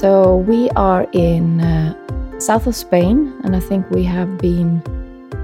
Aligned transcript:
So 0.00 0.38
we 0.38 0.70
are 0.76 1.06
in 1.12 1.60
uh, 1.60 2.40
south 2.40 2.66
of 2.66 2.74
Spain, 2.74 3.38
and 3.44 3.54
I 3.54 3.60
think 3.60 3.90
we 3.90 4.02
have 4.04 4.38
been 4.38 4.80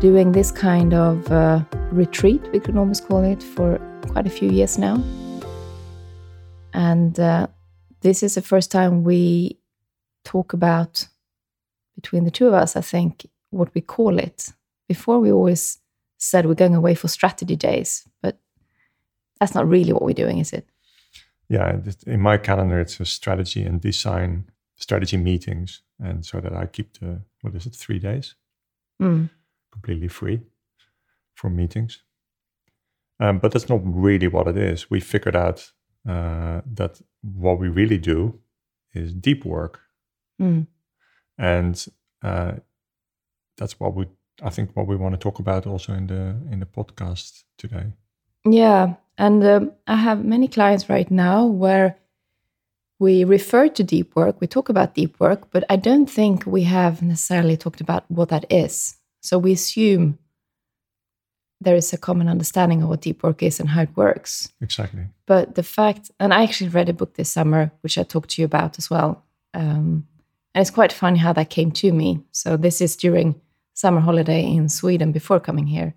doing 0.01 0.33
this 0.33 0.51
kind 0.51 0.95
of 0.95 1.31
uh, 1.31 1.61
retreat, 1.93 2.41
we 2.55 2.61
could 2.61 2.75
almost 2.75 3.07
call 3.07 3.23
it, 3.23 3.43
for 3.43 3.79
quite 4.09 4.27
a 4.27 4.31
few 4.31 4.49
years 4.49 4.79
now. 4.79 5.05
And 6.73 7.21
uh, 7.21 7.49
this 8.01 8.23
is 8.23 8.37
the 8.37 8.41
first 8.41 8.71
time 8.71 9.05
we 9.05 9.59
talk 10.25 10.55
about, 10.55 11.07
between 11.95 12.25
the 12.25 12.31
two 12.31 12.47
of 12.47 12.55
us, 12.55 12.77
I 12.77 12.81
think, 12.81 13.27
what 13.51 13.75
we 13.75 13.83
call 13.83 14.19
it. 14.19 14.55
Before, 14.89 15.19
we 15.19 15.31
always 15.31 15.81
said 16.17 16.47
we're 16.47 16.55
going 16.55 16.75
away 16.75 16.95
for 16.95 17.09
strategy 17.09 17.57
days, 17.57 18.09
but 18.23 18.39
that's 19.39 19.55
not 19.55 19.69
really 19.69 19.93
what 19.93 20.01
we're 20.01 20.15
doing, 20.15 20.39
is 20.39 20.55
it? 20.55 20.67
Yeah, 21.49 21.79
in 22.09 22.21
my 22.21 22.39
calendar, 22.39 22.81
it's 22.81 22.99
a 22.99 23.05
strategy 23.05 23.63
and 23.63 23.81
design 23.81 24.51
strategy 24.77 25.17
meetings. 25.17 25.83
And 25.99 26.25
so 26.25 26.41
that 26.41 26.53
I 26.55 26.67
keep 26.67 26.99
the, 27.01 27.21
what 27.43 27.55
is 27.55 27.67
it, 27.67 27.75
three 27.75 27.99
days 27.99 28.35
Mm. 29.01 29.29
completely 29.71 30.09
free 30.09 30.41
from 31.35 31.55
meetings. 31.55 32.03
Um, 33.21 33.39
but 33.39 33.53
that's 33.53 33.69
not 33.69 33.81
really 33.85 34.27
what 34.29 34.49
it 34.49 34.57
is. 34.57 34.91
We 34.91 35.01
figured 35.01 35.37
out 35.37 35.73
uh, 36.09 36.63
that 36.75 37.01
what 37.21 37.59
we 37.59 37.69
really 37.69 37.99
do 37.99 38.39
is 38.95 39.13
deep 39.13 39.45
work. 39.45 39.81
Mm. 40.41 40.67
and 41.39 41.87
uh, 42.23 42.53
that's 43.59 43.81
what 43.81 43.95
we 43.95 44.07
I 44.43 44.51
think 44.51 44.71
what 44.77 44.87
we 44.87 44.97
want 44.97 45.15
to 45.15 45.19
talk 45.19 45.39
about 45.39 45.67
also 45.67 45.95
in 45.95 46.07
the 46.07 46.37
in 46.53 46.61
the 46.61 46.67
podcast 46.67 47.45
today. 47.59 47.93
Yeah, 48.45 48.95
and 49.19 49.43
um, 49.45 49.73
I 49.87 49.97
have 49.97 50.25
many 50.25 50.49
clients 50.49 50.89
right 50.91 51.11
now 51.11 51.47
where 51.47 51.97
we 52.99 53.25
refer 53.25 53.69
to 53.69 53.83
deep 53.83 54.17
work, 54.17 54.41
we 54.41 54.47
talk 54.47 54.69
about 54.69 54.95
deep 54.95 55.19
work, 55.21 55.51
but 55.51 55.65
I 55.69 55.77
don't 55.77 56.07
think 56.07 56.47
we 56.47 56.63
have 56.63 57.03
necessarily 57.03 57.57
talked 57.57 57.81
about 57.81 58.11
what 58.11 58.31
that 58.31 58.47
is. 58.51 58.97
So 59.21 59.39
we 59.39 59.53
assume 59.53 60.19
there 61.61 61.77
is 61.77 61.93
a 61.93 61.99
common 61.99 62.29
understanding 62.29 62.83
of 62.83 62.89
what 62.89 63.01
deep 63.01 63.23
work 63.23 63.43
is 63.43 63.61
and 63.61 63.69
how 63.69 63.83
it 63.83 63.97
works. 63.97 64.53
Exactly. 64.61 65.07
But 65.27 65.55
the 65.55 65.63
fact, 65.63 66.11
and 66.21 66.33
I 66.33 66.43
actually 66.43 66.71
read 66.71 66.89
a 66.89 66.95
book 66.95 67.15
this 67.15 67.31
summer, 67.31 67.71
which 67.81 67.99
I 67.99 68.03
talked 68.03 68.31
to 68.31 68.43
you 68.43 68.47
about 68.47 68.79
as 68.79 68.91
well. 68.91 69.25
Um, 69.55 70.07
and 70.55 70.63
it's 70.63 70.71
quite 70.71 70.93
funny 70.93 71.19
how 71.19 71.33
that 71.35 71.51
came 71.51 71.71
to 71.73 71.93
me. 71.93 72.21
So 72.33 72.57
this 72.57 72.81
is 72.81 72.97
during 72.97 73.41
summer 73.75 74.01
holiday 74.01 74.43
in 74.43 74.69
Sweden 74.69 75.13
before 75.13 75.41
coming 75.41 75.67
here. 75.67 75.95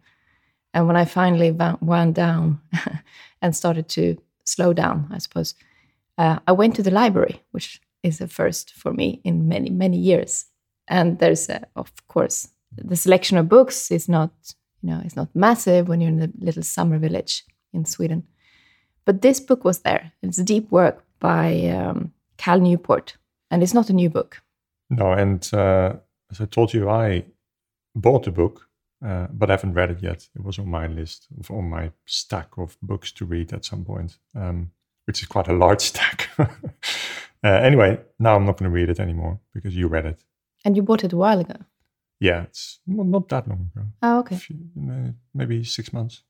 And 0.73 0.85
when 0.87 0.95
I 0.95 1.05
finally 1.05 1.51
wound 1.51 2.15
down 2.15 2.61
and 3.41 3.55
started 3.55 3.87
to 3.89 4.17
slow 4.45 4.73
down, 4.73 5.07
I 5.11 5.17
suppose, 5.17 5.55
uh, 6.19 6.37
I 6.45 6.51
went 6.51 6.75
to 6.75 6.83
the 6.83 6.91
library, 6.91 7.41
which 7.51 7.81
is 8.03 8.21
a 8.21 8.27
first 8.27 8.73
for 8.73 8.93
me 8.93 9.21
in 9.23 9.47
many, 9.47 9.69
many 9.69 9.97
years. 9.97 10.45
And 10.87 11.17
there's, 11.17 11.49
a, 11.49 11.65
of 11.75 11.91
course, 12.07 12.49
the 12.75 12.95
selection 12.97 13.37
of 13.37 13.47
books 13.47 13.89
is 13.89 14.09
not, 14.09 14.31
you 14.81 14.89
know, 14.89 15.01
it's 15.05 15.15
not 15.15 15.29
massive 15.33 15.87
when 15.87 16.01
you're 16.01 16.11
in 16.11 16.21
a 16.21 16.45
little 16.45 16.63
summer 16.63 16.99
village 16.99 17.45
in 17.73 17.85
Sweden. 17.85 18.23
But 19.05 19.21
this 19.21 19.39
book 19.39 19.63
was 19.63 19.79
there. 19.79 20.11
It's 20.21 20.37
deep 20.37 20.69
work 20.71 21.03
by 21.19 21.67
um, 21.67 22.11
Cal 22.37 22.59
Newport, 22.59 23.17
and 23.49 23.63
it's 23.63 23.73
not 23.73 23.89
a 23.89 23.93
new 23.93 24.09
book. 24.09 24.41
No, 24.89 25.13
and 25.13 25.49
uh, 25.53 25.93
as 26.31 26.41
I 26.41 26.45
told 26.45 26.73
you, 26.73 26.89
I 26.89 27.25
bought 27.95 28.23
the 28.23 28.31
book, 28.31 28.67
uh, 29.05 29.27
but 29.31 29.49
I 29.49 29.53
haven't 29.53 29.73
read 29.73 29.91
it 29.91 30.03
yet. 30.03 30.27
It 30.35 30.43
was 30.43 30.59
on 30.59 30.69
my 30.69 30.87
list, 30.87 31.27
on 31.49 31.69
my 31.69 31.91
stack 32.05 32.57
of 32.57 32.77
books 32.81 33.11
to 33.13 33.25
read 33.25 33.53
at 33.53 33.65
some 33.65 33.85
point, 33.85 34.17
um, 34.35 34.71
which 35.09 35.23
is 35.23 35.27
quite 35.27 35.47
a 35.47 35.53
large 35.53 35.81
stack. 35.91 36.29
uh, 36.37 36.45
anyway, 37.43 37.99
now 38.19 38.35
I'm 38.35 38.45
not 38.45 38.57
going 38.57 38.69
to 38.71 38.75
read 38.79 38.89
it 38.89 38.99
anymore 38.99 39.39
because 39.55 39.75
you 39.75 39.87
read 39.87 40.05
it. 40.05 40.23
And 40.63 40.75
you 40.75 40.83
bought 40.83 41.03
it 41.03 41.13
a 41.13 41.17
while 41.17 41.39
ago. 41.39 41.55
Yeah, 42.19 42.43
it's 42.43 42.79
well, 42.85 43.07
not 43.07 43.27
that 43.29 43.47
long 43.47 43.71
ago. 43.73 43.87
Oh, 44.03 44.19
okay. 44.19 44.35
Few- 44.35 44.69
uh, 44.91 45.11
maybe 45.33 45.63
six 45.63 45.91
months. 45.91 46.21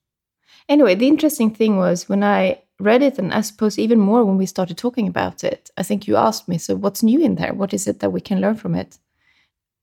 Anyway, 0.66 0.94
the 0.94 1.08
interesting 1.08 1.50
thing 1.54 1.76
was 1.76 2.08
when 2.08 2.22
I 2.24 2.62
read 2.78 3.02
it, 3.02 3.18
and 3.18 3.34
I 3.34 3.42
suppose 3.42 3.78
even 3.78 3.98
more 3.98 4.24
when 4.24 4.38
we 4.38 4.46
started 4.46 4.78
talking 4.78 5.08
about 5.08 5.44
it, 5.44 5.70
I 5.76 5.82
think 5.82 6.06
you 6.08 6.16
asked 6.16 6.48
me, 6.48 6.56
so 6.58 6.74
what's 6.74 7.02
new 7.02 7.20
in 7.20 7.34
there? 7.34 7.52
What 7.52 7.74
is 7.74 7.86
it 7.86 7.98
that 8.00 8.12
we 8.12 8.20
can 8.22 8.40
learn 8.40 8.56
from 8.56 8.74
it? 8.74 8.98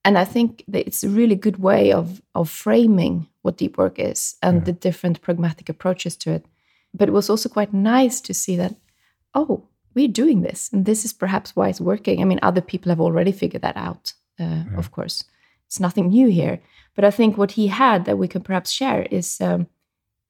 And 0.04 0.18
I 0.18 0.24
think 0.24 0.64
that 0.68 0.86
it's 0.88 1.04
a 1.04 1.08
really 1.08 1.36
good 1.36 1.58
way 1.62 1.92
of, 1.92 2.20
of 2.34 2.50
framing 2.50 3.28
what 3.42 3.58
deep 3.58 3.78
work 3.78 3.98
is 3.98 4.36
and 4.42 4.56
Yeah. 4.56 4.64
the 4.64 4.72
different 4.72 5.20
pragmatic 5.20 5.68
approaches 5.68 6.16
to 6.16 6.30
it. 6.32 6.44
But 6.94 7.08
it 7.08 7.12
was 7.12 7.30
also 7.30 7.48
quite 7.48 7.72
nice 7.72 8.20
to 8.22 8.34
see 8.34 8.56
that, 8.56 8.74
oh, 9.34 9.64
we're 9.94 10.08
doing 10.08 10.42
this, 10.42 10.70
and 10.72 10.84
this 10.86 11.04
is 11.04 11.12
perhaps 11.12 11.56
why 11.56 11.68
it's 11.68 11.80
working. 11.80 12.20
I 12.20 12.24
mean, 12.24 12.38
other 12.42 12.60
people 12.60 12.90
have 12.90 13.00
already 13.00 13.32
figured 13.32 13.62
that 13.62 13.76
out, 13.76 14.12
uh, 14.38 14.64
of 14.76 14.90
course. 14.92 15.24
It's 15.66 15.80
nothing 15.80 16.08
new 16.08 16.28
here. 16.28 16.60
But 16.94 17.04
I 17.04 17.10
think 17.10 17.36
what 17.36 17.52
he 17.52 17.66
had 17.68 18.04
that 18.04 18.18
we 18.18 18.28
can 18.28 18.42
perhaps 18.42 18.70
share 18.70 19.02
is 19.10 19.40
um, 19.40 19.66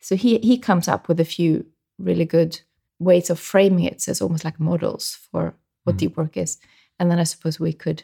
so 0.00 0.16
he 0.16 0.38
he 0.38 0.58
comes 0.58 0.88
up 0.88 1.08
with 1.08 1.20
a 1.20 1.24
few 1.24 1.64
really 1.98 2.24
good 2.24 2.60
ways 2.98 3.30
of 3.30 3.38
framing 3.38 3.84
it, 3.84 4.00
so 4.00 4.10
it's 4.10 4.22
almost 4.22 4.44
like 4.44 4.58
models 4.60 5.18
for 5.30 5.54
what 5.84 5.96
Mhm. 5.96 5.98
deep 5.98 6.16
work 6.16 6.36
is. 6.36 6.58
And 6.98 7.10
then 7.10 7.18
I 7.18 7.24
suppose 7.24 7.60
we 7.60 7.72
could 7.72 8.02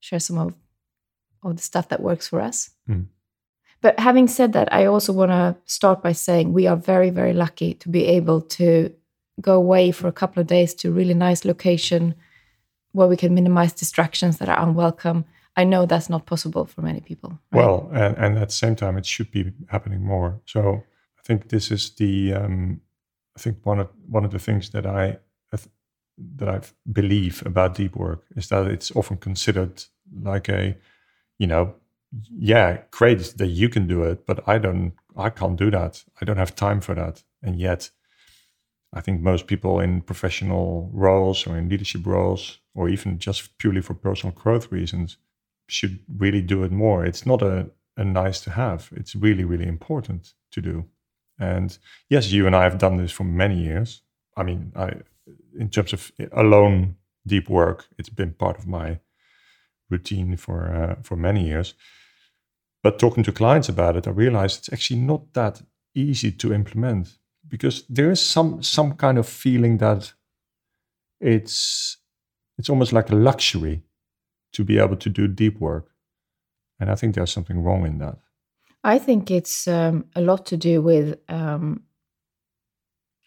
share 0.00 0.20
some 0.20 0.38
of 0.38 0.54
of 1.42 1.56
the 1.56 1.62
stuff 1.62 1.88
that 1.88 2.00
works 2.02 2.28
for 2.28 2.40
us. 2.40 2.70
Mm. 2.88 3.06
But 3.80 3.98
having 4.00 4.28
said 4.28 4.52
that, 4.52 4.72
I 4.72 4.86
also 4.86 5.12
want 5.12 5.30
to 5.30 5.56
start 5.66 6.02
by 6.02 6.12
saying 6.12 6.52
we 6.52 6.66
are 6.66 6.76
very 6.76 7.10
very 7.10 7.32
lucky 7.32 7.74
to 7.74 7.88
be 7.88 8.04
able 8.16 8.40
to 8.40 8.92
go 9.40 9.54
away 9.54 9.92
for 9.92 10.08
a 10.08 10.12
couple 10.12 10.40
of 10.40 10.46
days 10.46 10.74
to 10.74 10.88
a 10.88 10.92
really 10.92 11.14
nice 11.14 11.44
location 11.44 12.14
where 12.92 13.08
we 13.08 13.16
can 13.16 13.34
minimize 13.34 13.72
distractions 13.72 14.38
that 14.38 14.48
are 14.48 14.60
unwelcome. 14.60 15.24
I 15.56 15.64
know 15.64 15.86
that's 15.86 16.10
not 16.10 16.26
possible 16.26 16.66
for 16.66 16.82
many 16.82 17.00
people. 17.00 17.38
right? 17.52 17.64
Well, 17.64 17.90
and, 17.92 18.16
and 18.16 18.38
at 18.38 18.48
the 18.48 18.54
same 18.54 18.76
time, 18.76 18.96
it 18.96 19.06
should 19.06 19.30
be 19.30 19.52
happening 19.68 20.02
more. 20.02 20.40
So 20.46 20.82
I 21.18 21.22
think 21.22 21.48
this 21.48 21.70
is 21.70 21.90
the, 21.90 22.34
um, 22.34 22.80
I 23.36 23.40
think 23.40 23.58
one 23.64 23.80
of 23.80 23.88
one 24.08 24.24
of 24.24 24.30
the 24.30 24.38
things 24.38 24.70
that 24.70 24.86
I 24.86 25.18
that 26.18 26.48
I 26.48 26.60
believe 26.90 27.42
about 27.44 27.74
deep 27.74 27.96
work 27.96 28.24
is 28.36 28.48
that 28.48 28.66
it's 28.66 28.94
often 28.94 29.18
considered 29.18 29.84
like 30.22 30.48
a, 30.48 30.76
you 31.38 31.46
know, 31.46 31.74
yeah, 32.30 32.82
great 32.90 33.34
that 33.36 33.48
you 33.48 33.68
can 33.68 33.86
do 33.86 34.02
it, 34.04 34.26
but 34.26 34.46
I 34.48 34.58
don't, 34.58 34.94
I 35.16 35.30
can't 35.30 35.56
do 35.56 35.70
that. 35.70 36.04
I 36.20 36.24
don't 36.24 36.38
have 36.38 36.54
time 36.54 36.80
for 36.80 36.94
that. 36.94 37.22
And 37.42 37.58
yet, 37.58 37.90
I 38.92 39.00
think 39.00 39.20
most 39.20 39.46
people 39.46 39.80
in 39.80 40.00
professional 40.02 40.90
roles 40.92 41.46
or 41.46 41.56
in 41.56 41.68
leadership 41.68 42.06
roles, 42.06 42.60
or 42.74 42.88
even 42.88 43.18
just 43.18 43.58
purely 43.58 43.82
for 43.82 43.94
personal 43.94 44.34
growth 44.34 44.72
reasons, 44.72 45.18
should 45.68 45.98
really 46.18 46.42
do 46.42 46.62
it 46.62 46.72
more. 46.72 47.04
It's 47.04 47.26
not 47.26 47.42
a, 47.42 47.70
a 47.96 48.04
nice 48.04 48.40
to 48.42 48.50
have. 48.50 48.90
It's 48.96 49.14
really, 49.14 49.44
really 49.44 49.66
important 49.66 50.34
to 50.52 50.60
do. 50.60 50.84
And 51.38 51.76
yes, 52.08 52.32
you 52.32 52.46
and 52.46 52.56
I 52.56 52.62
have 52.62 52.78
done 52.78 52.96
this 52.96 53.12
for 53.12 53.24
many 53.24 53.58
years. 53.62 54.02
I 54.36 54.42
mean, 54.42 54.72
I, 54.76 54.92
in 55.58 55.68
terms 55.68 55.92
of 55.92 56.12
alone 56.32 56.96
deep 57.26 57.48
work, 57.48 57.86
it's 57.98 58.08
been 58.08 58.32
part 58.32 58.58
of 58.58 58.66
my 58.66 59.00
routine 59.90 60.36
for 60.36 60.74
uh, 60.74 61.02
for 61.02 61.16
many 61.16 61.46
years. 61.46 61.74
But 62.82 62.98
talking 62.98 63.24
to 63.24 63.32
clients 63.32 63.68
about 63.68 63.96
it, 63.96 64.06
I 64.06 64.10
realized 64.10 64.58
it's 64.58 64.72
actually 64.72 65.00
not 65.00 65.32
that 65.32 65.62
easy 65.94 66.30
to 66.32 66.52
implement 66.52 67.18
because 67.48 67.84
there 67.88 68.10
is 68.10 68.20
some 68.20 68.62
some 68.62 68.94
kind 68.94 69.18
of 69.18 69.28
feeling 69.28 69.78
that 69.78 70.12
it's 71.20 71.98
it's 72.58 72.70
almost 72.70 72.92
like 72.92 73.10
a 73.10 73.14
luxury 73.14 73.82
to 74.52 74.64
be 74.64 74.78
able 74.78 74.96
to 74.96 75.10
do 75.10 75.28
deep 75.28 75.60
work, 75.60 75.90
and 76.80 76.90
I 76.90 76.94
think 76.94 77.14
there's 77.14 77.32
something 77.32 77.62
wrong 77.62 77.86
in 77.86 77.98
that. 77.98 78.18
I 78.84 78.98
think 78.98 79.30
it's 79.30 79.66
um, 79.66 80.04
a 80.14 80.20
lot 80.20 80.46
to 80.46 80.56
do 80.56 80.80
with 80.80 81.18
um, 81.28 81.82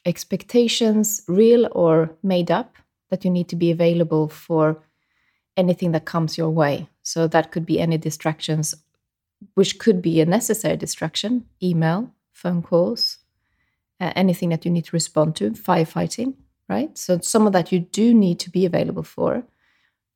expectations, 0.05 1.21
real 1.27 1.67
or 1.71 2.15
made 2.23 2.49
up, 2.49 2.77
that 3.09 3.25
you 3.25 3.31
need 3.31 3.49
to 3.49 3.55
be 3.55 3.71
available 3.71 4.29
for 4.29 4.81
anything 5.57 5.91
that 5.91 6.05
comes 6.05 6.37
your 6.37 6.49
way. 6.49 6.89
So 7.03 7.27
that 7.27 7.51
could 7.51 7.65
be 7.65 7.79
any 7.79 7.97
distractions, 7.97 8.73
which 9.55 9.79
could 9.79 10.01
be 10.01 10.21
a 10.21 10.25
necessary 10.25 10.77
distraction, 10.77 11.45
email, 11.61 12.11
phone 12.31 12.61
calls, 12.61 13.18
uh, 13.99 14.11
anything 14.15 14.49
that 14.49 14.65
you 14.65 14.71
need 14.71 14.85
to 14.85 14.95
respond 14.95 15.35
to, 15.37 15.51
firefighting, 15.51 16.33
right? 16.67 16.97
So 16.97 17.19
some 17.21 17.47
of 17.47 17.53
that 17.53 17.71
you 17.71 17.79
do 17.79 18.13
need 18.13 18.39
to 18.39 18.49
be 18.49 18.65
available 18.65 19.03
for, 19.03 19.43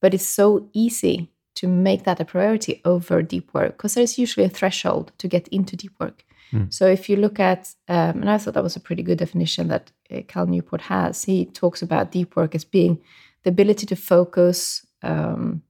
but 0.01 0.13
it's 0.13 0.27
so 0.27 0.69
easy 0.73 1.29
to 1.55 1.67
make 1.67 2.03
that 2.03 2.19
a 2.19 2.25
priority 2.25 2.81
over 2.83 3.21
deep 3.21 3.53
work 3.53 3.77
because 3.77 3.93
there's 3.93 4.17
usually 4.17 4.45
a 4.45 4.49
threshold 4.49 5.11
to 5.19 5.27
get 5.27 5.47
into 5.49 5.75
deep 5.75 5.93
work. 5.99 6.25
Mm. 6.51 6.73
So 6.73 6.87
if 6.87 7.09
you 7.09 7.15
look 7.15 7.39
at, 7.39 7.73
um, 7.87 8.21
and 8.21 8.29
I 8.29 8.37
thought 8.37 8.53
that 8.55 8.63
was 8.63 8.75
a 8.75 8.79
pretty 8.79 9.03
good 9.03 9.17
definition 9.17 9.67
that 9.67 9.91
uh, 10.11 10.21
Cal 10.27 10.45
Newport 10.45 10.81
has, 10.81 11.23
he 11.23 11.45
talks 11.45 11.81
about 11.81 12.11
deep 12.11 12.35
work 12.35 12.55
as 12.55 12.63
being 12.63 12.99
the 13.43 13.49
ability 13.49 13.85
to 13.87 13.95
focus 13.95 14.85
um, 15.01 15.61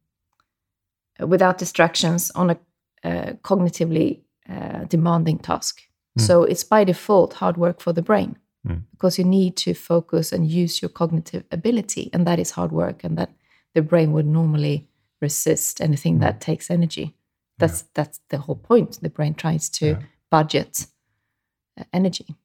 without 1.19 1.57
distractions 1.57 2.31
on 2.31 2.51
a 2.51 2.57
uh, 3.03 3.33
cognitively 3.43 4.21
uh, 4.49 4.85
demanding 4.85 5.37
task. 5.39 5.83
Mm. 6.19 6.21
So 6.27 6.43
it's 6.43 6.63
by 6.63 6.83
default 6.83 7.33
hard 7.33 7.57
work 7.57 7.81
for 7.81 7.93
the 7.93 8.01
brain 8.03 8.37
Mm. 8.65 8.83
because 8.91 9.17
you 9.21 9.25
need 9.25 9.57
to 9.57 9.73
focus 9.73 10.31
and 10.31 10.47
use 10.49 10.81
your 10.81 10.89
cognitive 10.89 11.43
ability, 11.51 12.09
and 12.13 12.25
that 12.25 12.39
is 12.39 12.51
hard 12.51 12.71
work, 12.71 13.03
and 13.03 13.17
that 13.17 13.29
the 13.73 13.81
brain 13.81 14.13
would 14.13 14.25
normally 14.25 14.87
resist 15.21 15.81
anything 15.81 16.19
that 16.19 16.39
takes 16.39 16.69
energy. 16.71 17.13
That's 17.57 17.83
that's 17.93 18.19
the 18.29 18.37
whole 18.37 18.55
point. 18.55 18.99
The 19.01 19.09
brain 19.09 19.33
tries 19.33 19.69
to 19.69 19.85
Yeah. 19.85 19.99
budget 20.31 20.87
uh, 21.79 21.83
energy. 21.91 22.35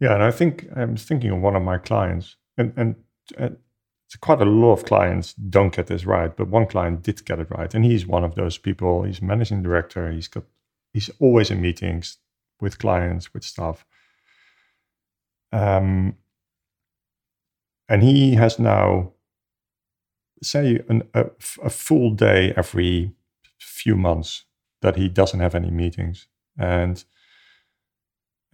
Yeah, 0.00 0.14
and 0.14 0.22
I 0.24 0.30
think 0.32 0.66
I'm 0.76 0.96
thinking 0.96 1.30
of 1.30 1.40
one 1.42 1.56
of 1.56 1.62
my 1.62 1.78
clients, 1.78 2.36
and 2.56 2.72
and, 2.76 2.96
and 3.38 3.56
it's 4.06 4.16
quite 4.16 4.40
a 4.42 4.50
lot 4.50 4.72
of 4.72 4.84
clients 4.84 5.34
don't 5.34 5.76
get 5.76 5.86
this 5.86 6.04
right, 6.04 6.36
but 6.36 6.48
one 6.48 6.66
client 6.66 7.02
did 7.02 7.24
get 7.24 7.38
it 7.38 7.50
right, 7.50 7.74
and 7.74 7.84
he's 7.84 8.06
one 8.08 8.24
of 8.24 8.34
those 8.34 8.58
people. 8.58 9.04
He's 9.04 9.22
managing 9.22 9.62
director. 9.62 10.10
He's 10.10 10.28
got 10.28 10.44
he's 10.92 11.10
always 11.20 11.50
in 11.50 11.60
meetings 11.60 12.18
with 12.60 12.78
clients, 12.78 13.32
with 13.32 13.44
staff. 13.44 13.84
Um, 15.52 16.16
and 17.88 18.02
he 18.02 18.34
has 18.34 18.58
now, 18.58 19.12
say, 20.42 20.80
an, 20.88 21.02
a, 21.14 21.26
a 21.62 21.70
full 21.70 22.10
day 22.12 22.52
every 22.56 23.12
few 23.58 23.96
months 23.96 24.44
that 24.82 24.96
he 24.96 25.08
doesn't 25.08 25.40
have 25.40 25.54
any 25.54 25.70
meetings, 25.70 26.26
and 26.56 27.04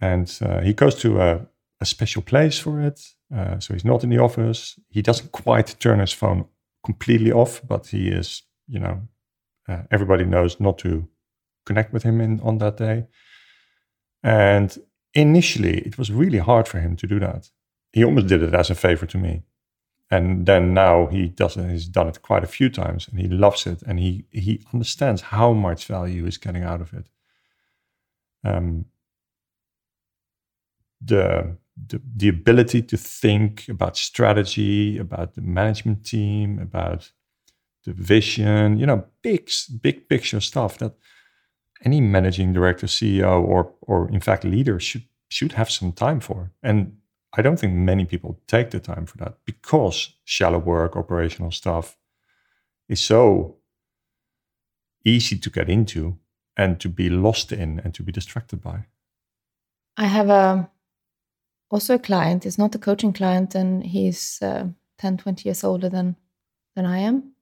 and 0.01 0.39
uh, 0.41 0.61
he 0.61 0.73
goes 0.73 0.95
to 0.95 1.21
a, 1.21 1.47
a 1.79 1.85
special 1.85 2.21
place 2.21 2.59
for 2.59 2.81
it. 2.81 3.01
Uh, 3.33 3.59
so 3.59 3.73
he's 3.73 3.85
not 3.85 4.03
in 4.03 4.09
the 4.09 4.19
office. 4.19 4.79
He 4.89 5.01
doesn't 5.01 5.31
quite 5.31 5.75
turn 5.79 5.99
his 5.99 6.13
phone 6.13 6.45
completely 6.85 7.31
off, 7.31 7.61
but 7.67 7.87
he 7.87 8.09
is, 8.09 8.43
you 8.67 8.79
know, 8.79 9.01
uh, 9.67 9.83
everybody 9.91 10.23
knows 10.23 10.59
not 10.59 10.77
to 10.79 11.07
connect 11.65 11.93
with 11.93 12.03
him 12.03 12.21
in 12.21 12.39
on 12.41 12.57
that 12.59 12.77
day. 12.77 13.07
And 14.23 14.77
initially, 15.13 15.79
it 15.79 15.97
was 15.97 16.11
really 16.11 16.39
hard 16.39 16.67
for 16.67 16.79
him 16.79 16.95
to 16.97 17.07
do 17.07 17.19
that. 17.19 17.49
He 17.93 18.03
almost 18.03 18.27
did 18.27 18.43
it 18.43 18.53
as 18.53 18.69
a 18.69 18.75
favor 18.75 19.05
to 19.05 19.17
me. 19.17 19.43
And 20.09 20.45
then 20.45 20.73
now 20.73 21.07
he 21.07 21.27
does 21.27 21.57
it. 21.57 21.69
He's 21.69 21.87
done 21.87 22.07
it 22.07 22.21
quite 22.21 22.43
a 22.43 22.47
few 22.47 22.69
times, 22.69 23.07
and 23.07 23.19
he 23.19 23.27
loves 23.27 23.67
it, 23.67 23.81
and 23.81 23.99
he 23.99 24.23
he 24.31 24.63
understands 24.73 25.21
how 25.21 25.51
much 25.51 25.85
value 25.85 26.23
he's 26.23 26.37
getting 26.37 26.63
out 26.63 26.79
of 26.79 26.93
it. 26.93 27.09
Um, 28.45 28.85
the, 31.01 31.57
the 31.87 32.01
the 32.15 32.29
ability 32.29 32.83
to 32.83 32.97
think 32.97 33.67
about 33.67 33.97
strategy, 33.97 34.97
about 34.97 35.33
the 35.35 35.41
management 35.41 36.05
team, 36.05 36.57
about 36.57 37.11
the 37.83 37.91
vision, 37.91 38.79
you 38.79 38.85
know, 38.85 39.05
big 39.21 39.49
big 39.81 40.07
picture 40.07 40.39
stuff 40.39 40.77
that 40.77 40.93
any 41.83 42.01
managing 42.01 42.53
director, 42.53 42.87
CEO, 42.87 43.41
or 43.41 43.73
or 43.81 44.09
in 44.09 44.21
fact 44.21 44.43
leader 44.43 44.79
should 44.79 45.03
should 45.29 45.53
have 45.53 45.69
some 45.69 45.91
time 45.91 46.19
for. 46.19 46.51
And 46.63 46.97
I 47.37 47.41
don't 47.41 47.59
think 47.59 47.73
many 47.73 48.05
people 48.05 48.39
take 48.47 48.71
the 48.71 48.79
time 48.79 49.05
for 49.05 49.17
that 49.17 49.37
because 49.45 50.15
shallow 50.23 50.59
work, 50.59 50.95
operational 50.95 51.51
stuff 51.51 51.97
is 52.87 53.03
so 53.03 53.57
easy 55.05 55.37
to 55.37 55.49
get 55.49 55.69
into 55.69 56.17
and 56.55 56.79
to 56.79 56.89
be 56.89 57.09
lost 57.09 57.51
in 57.51 57.79
and 57.79 57.93
to 57.93 58.03
be 58.03 58.11
distracted 58.11 58.61
by. 58.61 58.85
I 59.97 60.05
have 60.05 60.29
a 60.29 60.69
also 61.69 61.95
a 61.95 61.99
client. 61.99 62.43
He's 62.43 62.57
not 62.57 62.75
a 62.75 62.79
coaching 62.79 63.13
client, 63.13 63.55
and 63.55 63.83
he's 63.83 64.39
uh, 64.41 64.67
10, 64.99 65.17
20 65.17 65.47
years 65.47 65.63
older 65.63 65.89
than 65.89 66.15
than 66.75 66.85
I 66.85 66.99
am, 66.99 67.33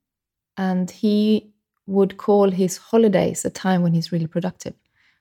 and 0.57 0.89
he 0.89 1.53
would 1.87 2.17
call 2.17 2.49
his 2.51 2.77
holidays 2.77 3.45
a 3.45 3.49
time 3.49 3.81
when 3.83 3.93
he's 3.93 4.11
really 4.11 4.27
productive. 4.27 4.73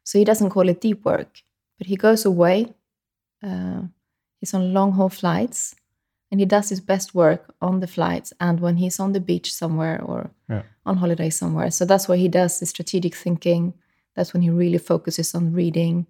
So 0.02 0.19
he 0.19 0.25
doesn't 0.25 0.50
call 0.50 0.69
it 0.69 0.81
deep 0.81 1.05
work, 1.05 1.43
but 1.78 1.87
he 1.87 1.96
goes 1.96 2.25
away. 2.25 2.75
Uh, 3.43 3.82
he's 4.40 4.55
on 4.55 4.72
long 4.72 4.93
haul 4.93 5.08
flights, 5.08 5.75
and 6.31 6.40
he 6.40 6.46
does 6.46 6.69
his 6.70 6.81
best 6.81 7.14
work 7.14 7.55
on 7.61 7.81
the 7.81 7.87
flights 7.87 8.32
and 8.40 8.61
when 8.61 8.76
he's 8.78 8.99
on 8.99 9.12
the 9.12 9.20
beach 9.20 9.52
somewhere 9.55 10.00
or 10.02 10.31
Yeah. 10.49 10.62
on 10.87 10.96
holiday 10.96 11.31
somewhere. 11.31 11.70
So 11.70 11.84
that's 11.84 12.08
where 12.08 12.19
he 12.19 12.28
does 12.28 12.58
the 12.61 12.66
strategic 12.66 13.14
thinking. 13.14 13.75
That's 14.14 14.32
when 14.32 14.43
he 14.43 14.50
really 14.50 14.78
focuses 14.78 15.34
on 15.34 15.52
reading. 15.52 16.06